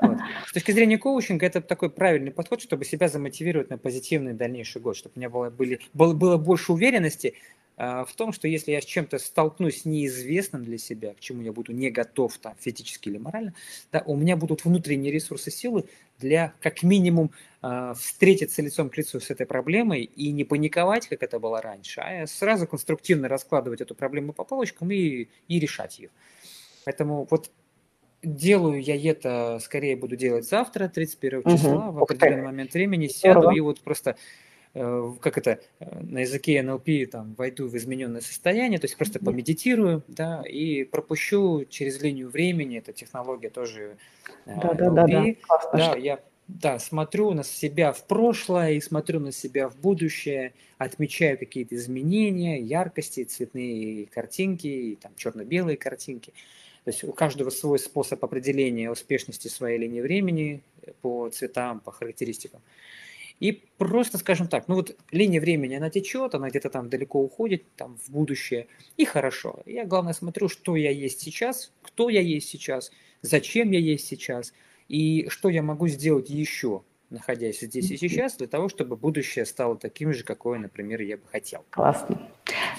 С 0.47 0.53
точки 0.53 0.71
зрения 0.71 0.97
коучинга, 0.97 1.45
это 1.45 1.61
такой 1.61 1.89
правильный 1.89 2.31
подход, 2.31 2.61
чтобы 2.61 2.85
себя 2.85 3.07
замотивировать 3.07 3.69
на 3.69 3.77
позитивный 3.77 4.33
дальнейший 4.33 4.81
год, 4.81 4.97
чтобы 4.97 5.13
у 5.15 5.19
меня 5.19 5.29
было, 5.29 5.49
были, 5.49 5.79
было, 5.93 6.13
было 6.13 6.37
больше 6.37 6.71
уверенности, 6.73 7.35
в 7.77 8.09
том, 8.15 8.33
что 8.33 8.47
если 8.47 8.71
я 8.71 8.81
с 8.81 8.85
чем-то 8.85 9.19
столкнусь 9.19 9.85
неизвестным 9.85 10.63
для 10.63 10.79
себя, 10.79 11.13
к 11.13 11.19
чему 11.19 11.43
я 11.43 11.53
буду 11.53 11.73
не 11.73 11.91
готов 11.91 12.35
там, 12.39 12.55
физически 12.59 13.09
или 13.09 13.19
морально, 13.19 13.53
да, 13.91 14.03
у 14.07 14.15
меня 14.15 14.35
будут 14.35 14.65
внутренние 14.65 15.11
ресурсы 15.11 15.51
силы 15.51 15.85
для 16.17 16.53
как 16.59 16.81
минимум 16.81 17.31
э, 17.61 17.93
встретиться 17.99 18.61
лицом 18.63 18.89
к 18.89 18.97
лицу 18.97 19.19
с 19.19 19.29
этой 19.29 19.45
проблемой 19.45 20.01
и 20.03 20.31
не 20.31 20.43
паниковать, 20.43 21.07
как 21.07 21.21
это 21.21 21.39
было 21.39 21.61
раньше, 21.61 22.01
а 22.01 22.25
сразу 22.25 22.65
конструктивно 22.65 23.27
раскладывать 23.27 23.81
эту 23.81 23.93
проблему 23.93 24.33
по 24.33 24.43
полочкам 24.43 24.89
и, 24.91 25.27
и 25.47 25.59
решать 25.59 25.99
ее. 25.99 26.09
Поэтому 26.85 27.27
вот 27.29 27.51
делаю 28.23 28.81
я 28.81 28.95
это, 29.11 29.59
скорее 29.61 29.95
буду 29.95 30.15
делать 30.15 30.47
завтра, 30.47 30.87
31 30.87 31.43
числа, 31.43 31.89
угу. 31.89 31.99
в 31.99 32.03
определенный 32.03 32.43
момент 32.43 32.73
времени 32.73 33.07
сяду 33.07 33.41
Здорово. 33.41 33.55
и 33.55 33.59
вот 33.59 33.81
просто 33.81 34.17
как 34.73 35.37
это, 35.37 35.59
э, 35.79 35.99
на 36.01 36.19
языке 36.19 36.59
NLP, 36.59 37.05
там, 37.07 37.33
войду 37.35 37.67
в 37.67 37.75
измененное 37.75 38.21
состояние, 38.21 38.79
то 38.79 38.85
есть 38.85 38.97
просто 38.97 39.19
помедитирую, 39.19 40.03
да, 40.07 40.43
и 40.47 40.83
пропущу 40.83 41.65
через 41.69 42.01
линию 42.01 42.29
времени, 42.29 42.77
эта 42.77 42.93
технология 42.93 43.49
тоже 43.49 43.97
NLP, 44.45 44.75
да, 44.77 44.89
да, 44.89 45.07
да. 45.07 45.71
да, 45.73 45.95
я 45.95 46.19
да, 46.47 46.79
смотрю 46.79 47.33
на 47.33 47.43
себя 47.43 47.91
в 47.91 48.05
прошлое 48.07 48.73
и 48.73 48.81
смотрю 48.81 49.19
на 49.19 49.31
себя 49.31 49.67
в 49.67 49.75
будущее, 49.77 50.53
отмечаю 50.77 51.37
какие-то 51.37 51.75
изменения, 51.75 52.61
яркости, 52.61 53.23
цветные 53.25 54.05
картинки, 54.05 54.97
там 55.01 55.11
черно-белые 55.17 55.77
картинки. 55.77 56.31
То 56.85 56.91
есть 56.91 57.03
у 57.03 57.11
каждого 57.11 57.49
свой 57.49 57.79
способ 57.79 58.23
определения 58.23 58.89
успешности 58.89 59.49
своей 59.49 59.77
линии 59.77 59.99
времени 59.99 60.61
по 61.01 61.27
цветам, 61.29 61.81
по 61.81 61.91
характеристикам. 61.91 62.61
И 63.39 63.51
просто, 63.77 64.17
скажем 64.17 64.47
так, 64.47 64.67
ну 64.67 64.75
вот 64.75 64.95
линия 65.11 65.39
времени, 65.39 65.75
она 65.75 65.89
течет, 65.89 66.33
она 66.33 66.49
где-то 66.49 66.69
там 66.69 66.89
далеко 66.89 67.21
уходит, 67.21 67.63
там 67.75 67.97
в 67.97 68.09
будущее, 68.09 68.67
и 68.97 69.05
хорошо. 69.05 69.61
Я, 69.65 69.85
главное, 69.85 70.13
смотрю, 70.13 70.49
что 70.49 70.75
я 70.75 70.89
есть 70.89 71.21
сейчас, 71.21 71.71
кто 71.81 72.09
я 72.09 72.21
есть 72.21 72.49
сейчас, 72.49 72.91
зачем 73.21 73.71
я 73.71 73.79
есть 73.79 74.07
сейчас, 74.07 74.53
и 74.87 75.27
что 75.29 75.49
я 75.49 75.61
могу 75.61 75.87
сделать 75.87 76.29
еще 76.29 76.83
находясь 77.09 77.61
здесь 77.61 77.89
и 77.91 77.97
сейчас, 77.97 78.35
для 78.37 78.47
того, 78.47 78.69
чтобы 78.69 78.97
будущее 78.97 79.45
стало 79.45 79.77
таким 79.77 80.13
же, 80.13 80.23
какое, 80.23 80.59
например, 80.59 81.01
я 81.01 81.17
бы 81.17 81.23
хотел. 81.27 81.63
Классно. 81.69 82.29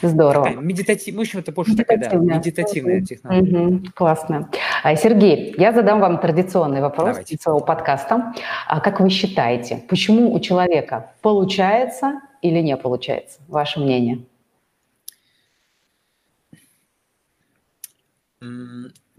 Здорово. 0.02 0.46
Такая 0.46 0.62
медитатив... 0.62 1.14
В 1.14 1.20
общем, 1.20 1.38
это 1.40 1.52
больше 1.52 1.76
такая, 1.76 1.98
да, 1.98 2.16
медитативная 2.16 3.02
технология. 3.02 3.58
Угу. 3.58 3.82
Классно. 3.94 4.50
А, 4.82 4.94
Сергей, 4.96 5.54
я 5.58 5.72
задам 5.72 6.00
вам 6.00 6.20
традиционный 6.20 6.80
вопрос 6.80 7.08
Давайте. 7.08 7.34
из 7.34 7.40
своего 7.40 7.60
подкаста. 7.60 8.32
А 8.66 8.80
как 8.80 9.00
вы 9.00 9.10
считаете, 9.10 9.84
почему 9.88 10.32
у 10.32 10.40
человека 10.40 11.12
получается 11.22 12.20
или 12.42 12.60
не 12.60 12.76
получается? 12.76 13.40
Ваше 13.48 13.80
мнение? 13.80 14.24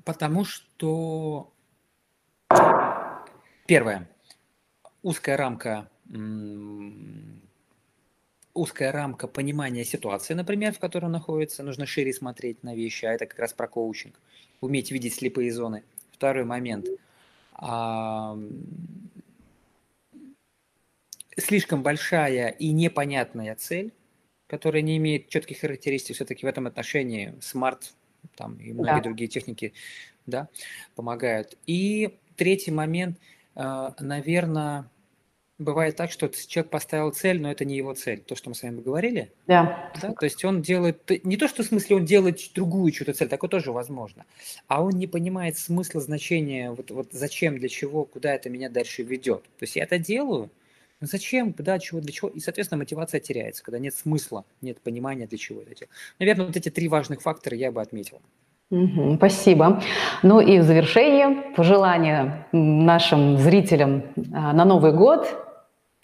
Потому 0.06 0.46
что 0.46 1.52
первое– 3.68 4.08
узкая 5.04 5.38
рамка 5.38 5.90
узкая 8.60 8.92
рамка 8.92 9.28
понимания 9.28 9.86
ситуации, 9.86 10.34
например, 10.34 10.74
в 10.74 10.80
которой 10.80 11.06
он 11.06 11.12
находится, 11.12 11.64
нужно 11.64 11.86
шире 11.86 12.14
смотреть 12.14 12.64
на 12.64 12.76
вещи, 12.76 13.06
а 13.06 13.14
это 13.14 13.26
как 13.26 13.40
раз 13.40 13.54
про 13.54 13.68
коучинг, 13.68 14.20
уметь 14.62 14.92
видеть 14.92 15.16
слепые 15.16 15.52
зоны. 15.52 15.84
Второй 16.12 16.44
момент. 16.44 16.88
А, 17.54 18.38
слишком 21.38 21.84
большая 21.84 22.50
и 22.50 22.72
непонятная 22.72 23.56
цель, 23.56 23.94
которая 24.48 24.82
не 24.82 24.98
имеет 24.98 25.30
четких 25.30 25.60
характеристик, 25.60 26.16
все-таки 26.16 26.46
в 26.46 26.50
этом 26.50 26.68
отношении 26.68 27.34
смарт 27.42 27.94
там, 28.36 28.58
и 28.58 28.74
многие 28.74 28.98
да. 28.98 29.02
другие 29.02 29.30
техники 29.30 29.74
да, 30.26 30.50
помогают. 30.96 31.58
И 31.66 32.18
третий 32.36 32.72
момент– 32.72 33.18
а, 33.62 33.94
наверное, 34.00 34.90
бывает 35.60 35.96
так, 35.96 36.12
что 36.12 36.30
человек 36.30 36.72
поставил 36.72 37.12
цель, 37.12 37.40
но 37.40 37.52
это 37.52 37.66
не 37.66 37.76
его 37.78 37.94
цель. 37.94 38.22
То, 38.22 38.36
что 38.36 38.50
мы 38.50 38.56
с 38.56 38.64
вами 38.64 38.82
говорили. 38.82 39.32
Да. 39.46 39.92
да? 40.02 40.14
То 40.14 40.26
есть 40.26 40.44
он 40.44 40.62
делает, 40.62 41.10
не 41.24 41.38
то, 41.38 41.48
что 41.48 41.64
в 41.64 41.68
смысле 41.68 41.98
он 41.98 42.06
делает 42.06 42.40
другую 42.56 42.92
чью-то 42.92 43.14
цель, 43.14 43.28
такое 43.28 43.50
тоже 43.50 43.72
возможно, 43.72 44.26
а 44.68 44.84
он 44.84 44.94
не 44.94 45.06
понимает 45.06 45.58
смысла, 45.58 46.02
значения, 46.02 46.72
вот, 46.72 46.90
вот 46.92 47.10
зачем, 47.12 47.60
для 47.60 47.70
чего, 47.70 48.06
куда 48.06 48.34
это 48.34 48.50
меня 48.50 48.70
дальше 48.70 49.04
ведет. 49.04 49.44
То 49.44 49.64
есть 49.64 49.76
я 49.76 49.84
это 49.84 50.00
делаю, 50.00 50.50
но 51.02 51.08
зачем, 51.08 51.54
куда, 51.54 51.78
чего, 51.80 52.02
для 52.02 52.12
чего, 52.12 52.30
и, 52.30 52.40
соответственно, 52.40 52.80
мотивация 52.80 53.20
теряется, 53.20 53.64
когда 53.64 53.80
нет 53.80 53.96
смысла, 53.96 54.46
нет 54.62 54.80
понимания, 54.82 55.28
для 55.28 55.38
чего 55.38 55.62
это 55.62 55.76
делать. 55.76 55.90
Наверное, 56.20 56.48
вот 56.48 56.58
эти 56.58 56.70
три 56.70 56.88
важных 56.88 57.22
фактора 57.22 57.56
я 57.56 57.72
бы 57.72 57.82
отметил. 57.82 58.22
Угу, 58.72 59.16
спасибо. 59.16 59.82
Ну 60.22 60.40
и 60.40 60.60
в 60.60 60.64
завершение 60.64 61.54
пожелания 61.56 62.48
нашим 62.52 63.38
зрителям 63.38 64.04
а, 64.32 64.54
на 64.54 64.64
Новый 64.64 64.94
год 64.94 65.49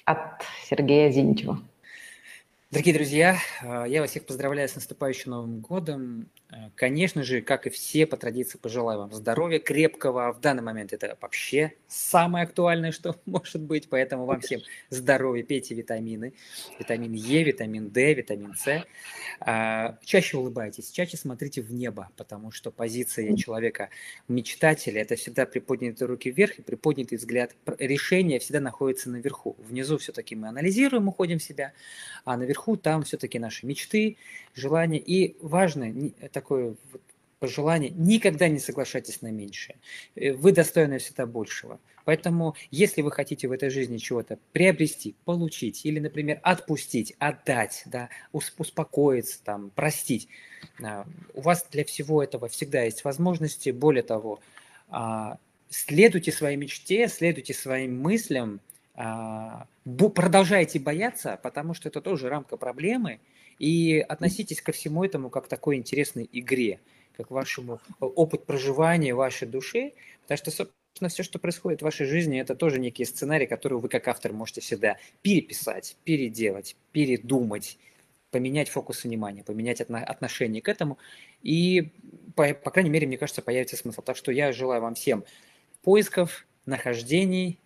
от 0.05 0.43
Сергея 0.63 1.11
Зиничева. 1.11 1.59
Дорогие 2.71 2.93
друзья, 2.93 3.37
а, 3.61 3.85
я 3.85 4.01
вас 4.01 4.11
всех 4.11 4.25
поздравляю 4.25 4.69
с 4.69 4.75
наступающим 4.75 5.31
Новым 5.31 5.59
годом. 5.59 6.29
А, 6.55 6.69
конечно 6.75 7.23
же, 7.23 7.41
как 7.41 7.67
и 7.67 7.69
все, 7.69 8.05
по 8.05 8.17
традиции 8.17 8.57
пожелаю 8.57 8.99
вам 8.99 9.13
здоровья 9.13 9.59
крепкого. 9.59 10.31
В 10.31 10.39
данный 10.39 10.63
момент 10.63 10.93
это 10.93 11.17
вообще 11.19 11.73
самое 11.87 12.45
актуальное, 12.45 12.91
что 12.91 13.19
может 13.25 13.61
быть. 13.61 13.89
Поэтому 13.89 14.25
вам 14.25 14.39
всем 14.39 14.61
здоровья, 14.89 15.43
пейте 15.43 15.75
витамины. 15.75 16.33
Витамин 16.79 17.11
Е, 17.13 17.43
витамин 17.43 17.89
D, 17.89 18.13
витамин 18.13 18.53
С. 18.55 18.85
А, 19.41 19.97
чаще 20.03 20.37
улыбайтесь, 20.37 20.91
чаще 20.91 21.17
смотрите 21.17 21.61
в 21.61 21.73
небо, 21.73 22.09
потому 22.15 22.51
что 22.51 22.71
позиция 22.71 23.35
человека-мечтателя– 23.35 25.01
это 25.01 25.15
всегда 25.15 25.45
приподнятые 25.45 26.07
руки 26.07 26.31
вверх 26.31 26.59
и 26.59 26.61
приподнятый 26.61 27.17
взгляд. 27.17 27.53
Решение 27.79 28.39
всегда 28.39 28.61
находится 28.61 29.09
наверху. 29.09 29.57
Внизу 29.59 29.97
все-таки 29.97 30.35
мы 30.35 30.47
анализируем, 30.47 31.07
уходим 31.09 31.39
в 31.39 31.43
себя, 31.43 31.73
а 32.23 32.37
наверху 32.37 32.77
там 32.77 33.03
все-таки 33.03 33.39
наши 33.39 33.65
мечты, 33.65 34.17
желания. 34.53 34.99
И 34.99 35.35
важно, 35.41 35.93
такое 36.45 36.75
вот 36.91 37.01
пожелание, 37.39 37.89
никогда 37.89 38.47
не 38.47 38.59
соглашайтесь 38.59 39.21
на 39.21 39.31
меньшее. 39.31 39.77
Э, 40.15 40.33
вы 40.33 40.51
достойны 40.51 40.99
всегда 40.99 41.25
большего. 41.25 41.79
Поэтому, 42.05 42.55
если 42.69 43.01
вы 43.01 43.11
хотите 43.11 43.47
в 43.47 43.51
этой 43.51 43.71
жизни 43.71 43.97
чего-то 43.97 44.37
приобрести, 44.53 45.15
получить 45.25 45.85
или, 45.85 45.99
например, 45.99 46.39
отпустить, 46.43 47.15
отдать, 47.17 47.81
да, 47.87 48.09
успокоиться, 48.31 49.43
там, 49.43 49.71
простить, 49.71 50.27
а, 50.83 51.07
у 51.33 51.41
вас 51.41 51.65
для 51.71 51.83
всего 51.83 52.21
этого 52.21 52.47
всегда 52.47 52.83
есть 52.83 53.03
возможности. 53.03 53.71
Более 53.71 54.03
того, 54.03 54.39
а, 54.89 55.39
следуйте 55.69 56.31
своей 56.31 56.57
мечте, 56.57 57.07
следуйте 57.07 57.55
своим 57.55 57.99
мыслям, 57.99 58.61
продолжайте 58.95 60.79
бояться, 60.79 61.39
потому 61.43 61.73
что 61.73 61.89
это 61.89 62.01
тоже 62.01 62.29
рамка 62.29 62.57
проблемы, 62.57 63.19
и 63.59 63.99
относитесь 63.99 64.61
ко 64.61 64.71
всему 64.71 65.03
этому 65.03 65.29
как 65.29 65.45
к 65.45 65.47
такой 65.47 65.75
интересной 65.77 66.29
игре. 66.31 66.79
как 67.17 67.31
вашему 67.31 67.79
опыт 67.99 68.45
проживания 68.45 69.13
вашей 69.13 69.47
души, 69.47 69.93
потому 70.23 70.37
что, 70.37 70.51
собственно, 70.51 71.09
все, 71.09 71.23
что 71.23 71.39
происходит 71.39 71.81
в 71.81 71.83
вашей 71.83 72.05
жизни, 72.05 72.39
это 72.39 72.55
тоже 72.55 72.79
некий 72.79 73.05
сценарий, 73.05 73.47
который 73.47 73.79
вы 73.79 73.89
как 73.89 74.07
автор 74.07 74.33
можете 74.33 74.61
всегда 74.61 74.97
переписать, 75.21 75.97
переделать, 76.03 76.75
передумать, 76.91 77.77
поменять 78.31 78.69
фокус 78.69 79.03
внимания, 79.03 79.43
поменять 79.43 79.81
отношение 79.81 80.61
к 80.61 80.69
этому. 80.69 80.97
И, 81.41 81.91
по, 82.35 82.53
по 82.53 82.71
крайней 82.71 82.89
мере, 82.89 83.07
мне 83.07 83.17
кажется, 83.17 83.41
появится 83.41 83.77
смысл. 83.77 84.01
Так 84.01 84.17
что 84.17 84.31
я 84.31 84.51
желаю 84.51 84.81
вам 84.81 84.95
всем 84.95 85.23
поисков, 85.83 86.45
нахождений, 86.65 87.59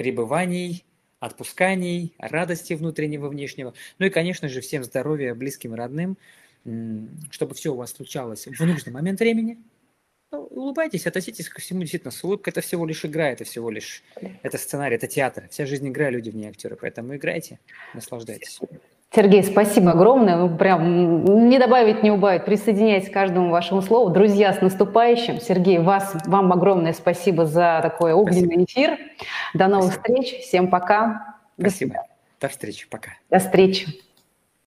пребываний, 0.00 0.86
отпусканий, 1.18 2.14
радости 2.16 2.72
внутреннего, 2.72 3.28
внешнего. 3.28 3.74
Ну 3.98 4.06
и, 4.06 4.08
конечно 4.08 4.48
же, 4.48 4.62
всем 4.62 4.82
здоровья 4.82 5.34
близким 5.34 5.74
и 5.74 5.76
родным, 5.76 6.16
чтобы 7.30 7.54
все 7.54 7.74
у 7.74 7.76
вас 7.76 7.92
случалось 7.92 8.46
в 8.46 8.64
нужный 8.64 8.94
момент 8.94 9.20
времени. 9.20 9.58
Ну, 10.32 10.44
улыбайтесь, 10.44 11.06
относитесь 11.06 11.50
ко 11.50 11.60
всему 11.60 11.80
действительно 11.80 12.12
с 12.12 12.24
улыбкой. 12.24 12.48
Это 12.48 12.62
всего 12.62 12.86
лишь 12.86 13.04
игра, 13.04 13.28
это 13.28 13.44
всего 13.44 13.68
лишь 13.68 14.02
это 14.42 14.56
сценарий, 14.56 14.96
это 14.96 15.06
театр. 15.06 15.48
Вся 15.50 15.66
жизнь 15.66 15.86
игра, 15.86 16.08
люди 16.08 16.30
в 16.30 16.34
ней 16.34 16.48
актеры. 16.48 16.76
Поэтому 16.80 17.14
играйте, 17.16 17.60
наслаждайтесь. 17.92 18.58
Сергей, 19.12 19.42
спасибо 19.42 19.90
огромное. 19.90 20.36
Ну, 20.36 20.56
прям 20.56 21.48
не 21.48 21.58
добавить, 21.58 22.04
не 22.04 22.12
убавить. 22.12 22.44
Присоединяйтесь 22.44 23.10
к 23.10 23.12
каждому 23.12 23.50
вашему 23.50 23.82
слову. 23.82 24.10
Друзья, 24.10 24.52
с 24.52 24.60
наступающим. 24.60 25.40
Сергей, 25.40 25.78
вас, 25.78 26.14
вам 26.26 26.52
огромное 26.52 26.92
спасибо 26.92 27.44
за 27.44 27.80
такой 27.82 28.12
огненный 28.12 28.64
спасибо. 28.64 28.64
эфир. 28.64 28.98
До 29.54 29.66
новых 29.66 29.94
спасибо. 29.94 30.22
встреч. 30.22 30.42
Всем 30.44 30.68
пока. 30.68 31.36
Спасибо. 31.58 31.94
До, 31.94 32.00
До 32.42 32.48
встречи. 32.48 32.88
Пока. 32.88 33.10
До 33.30 33.40
встречи. 33.40 33.88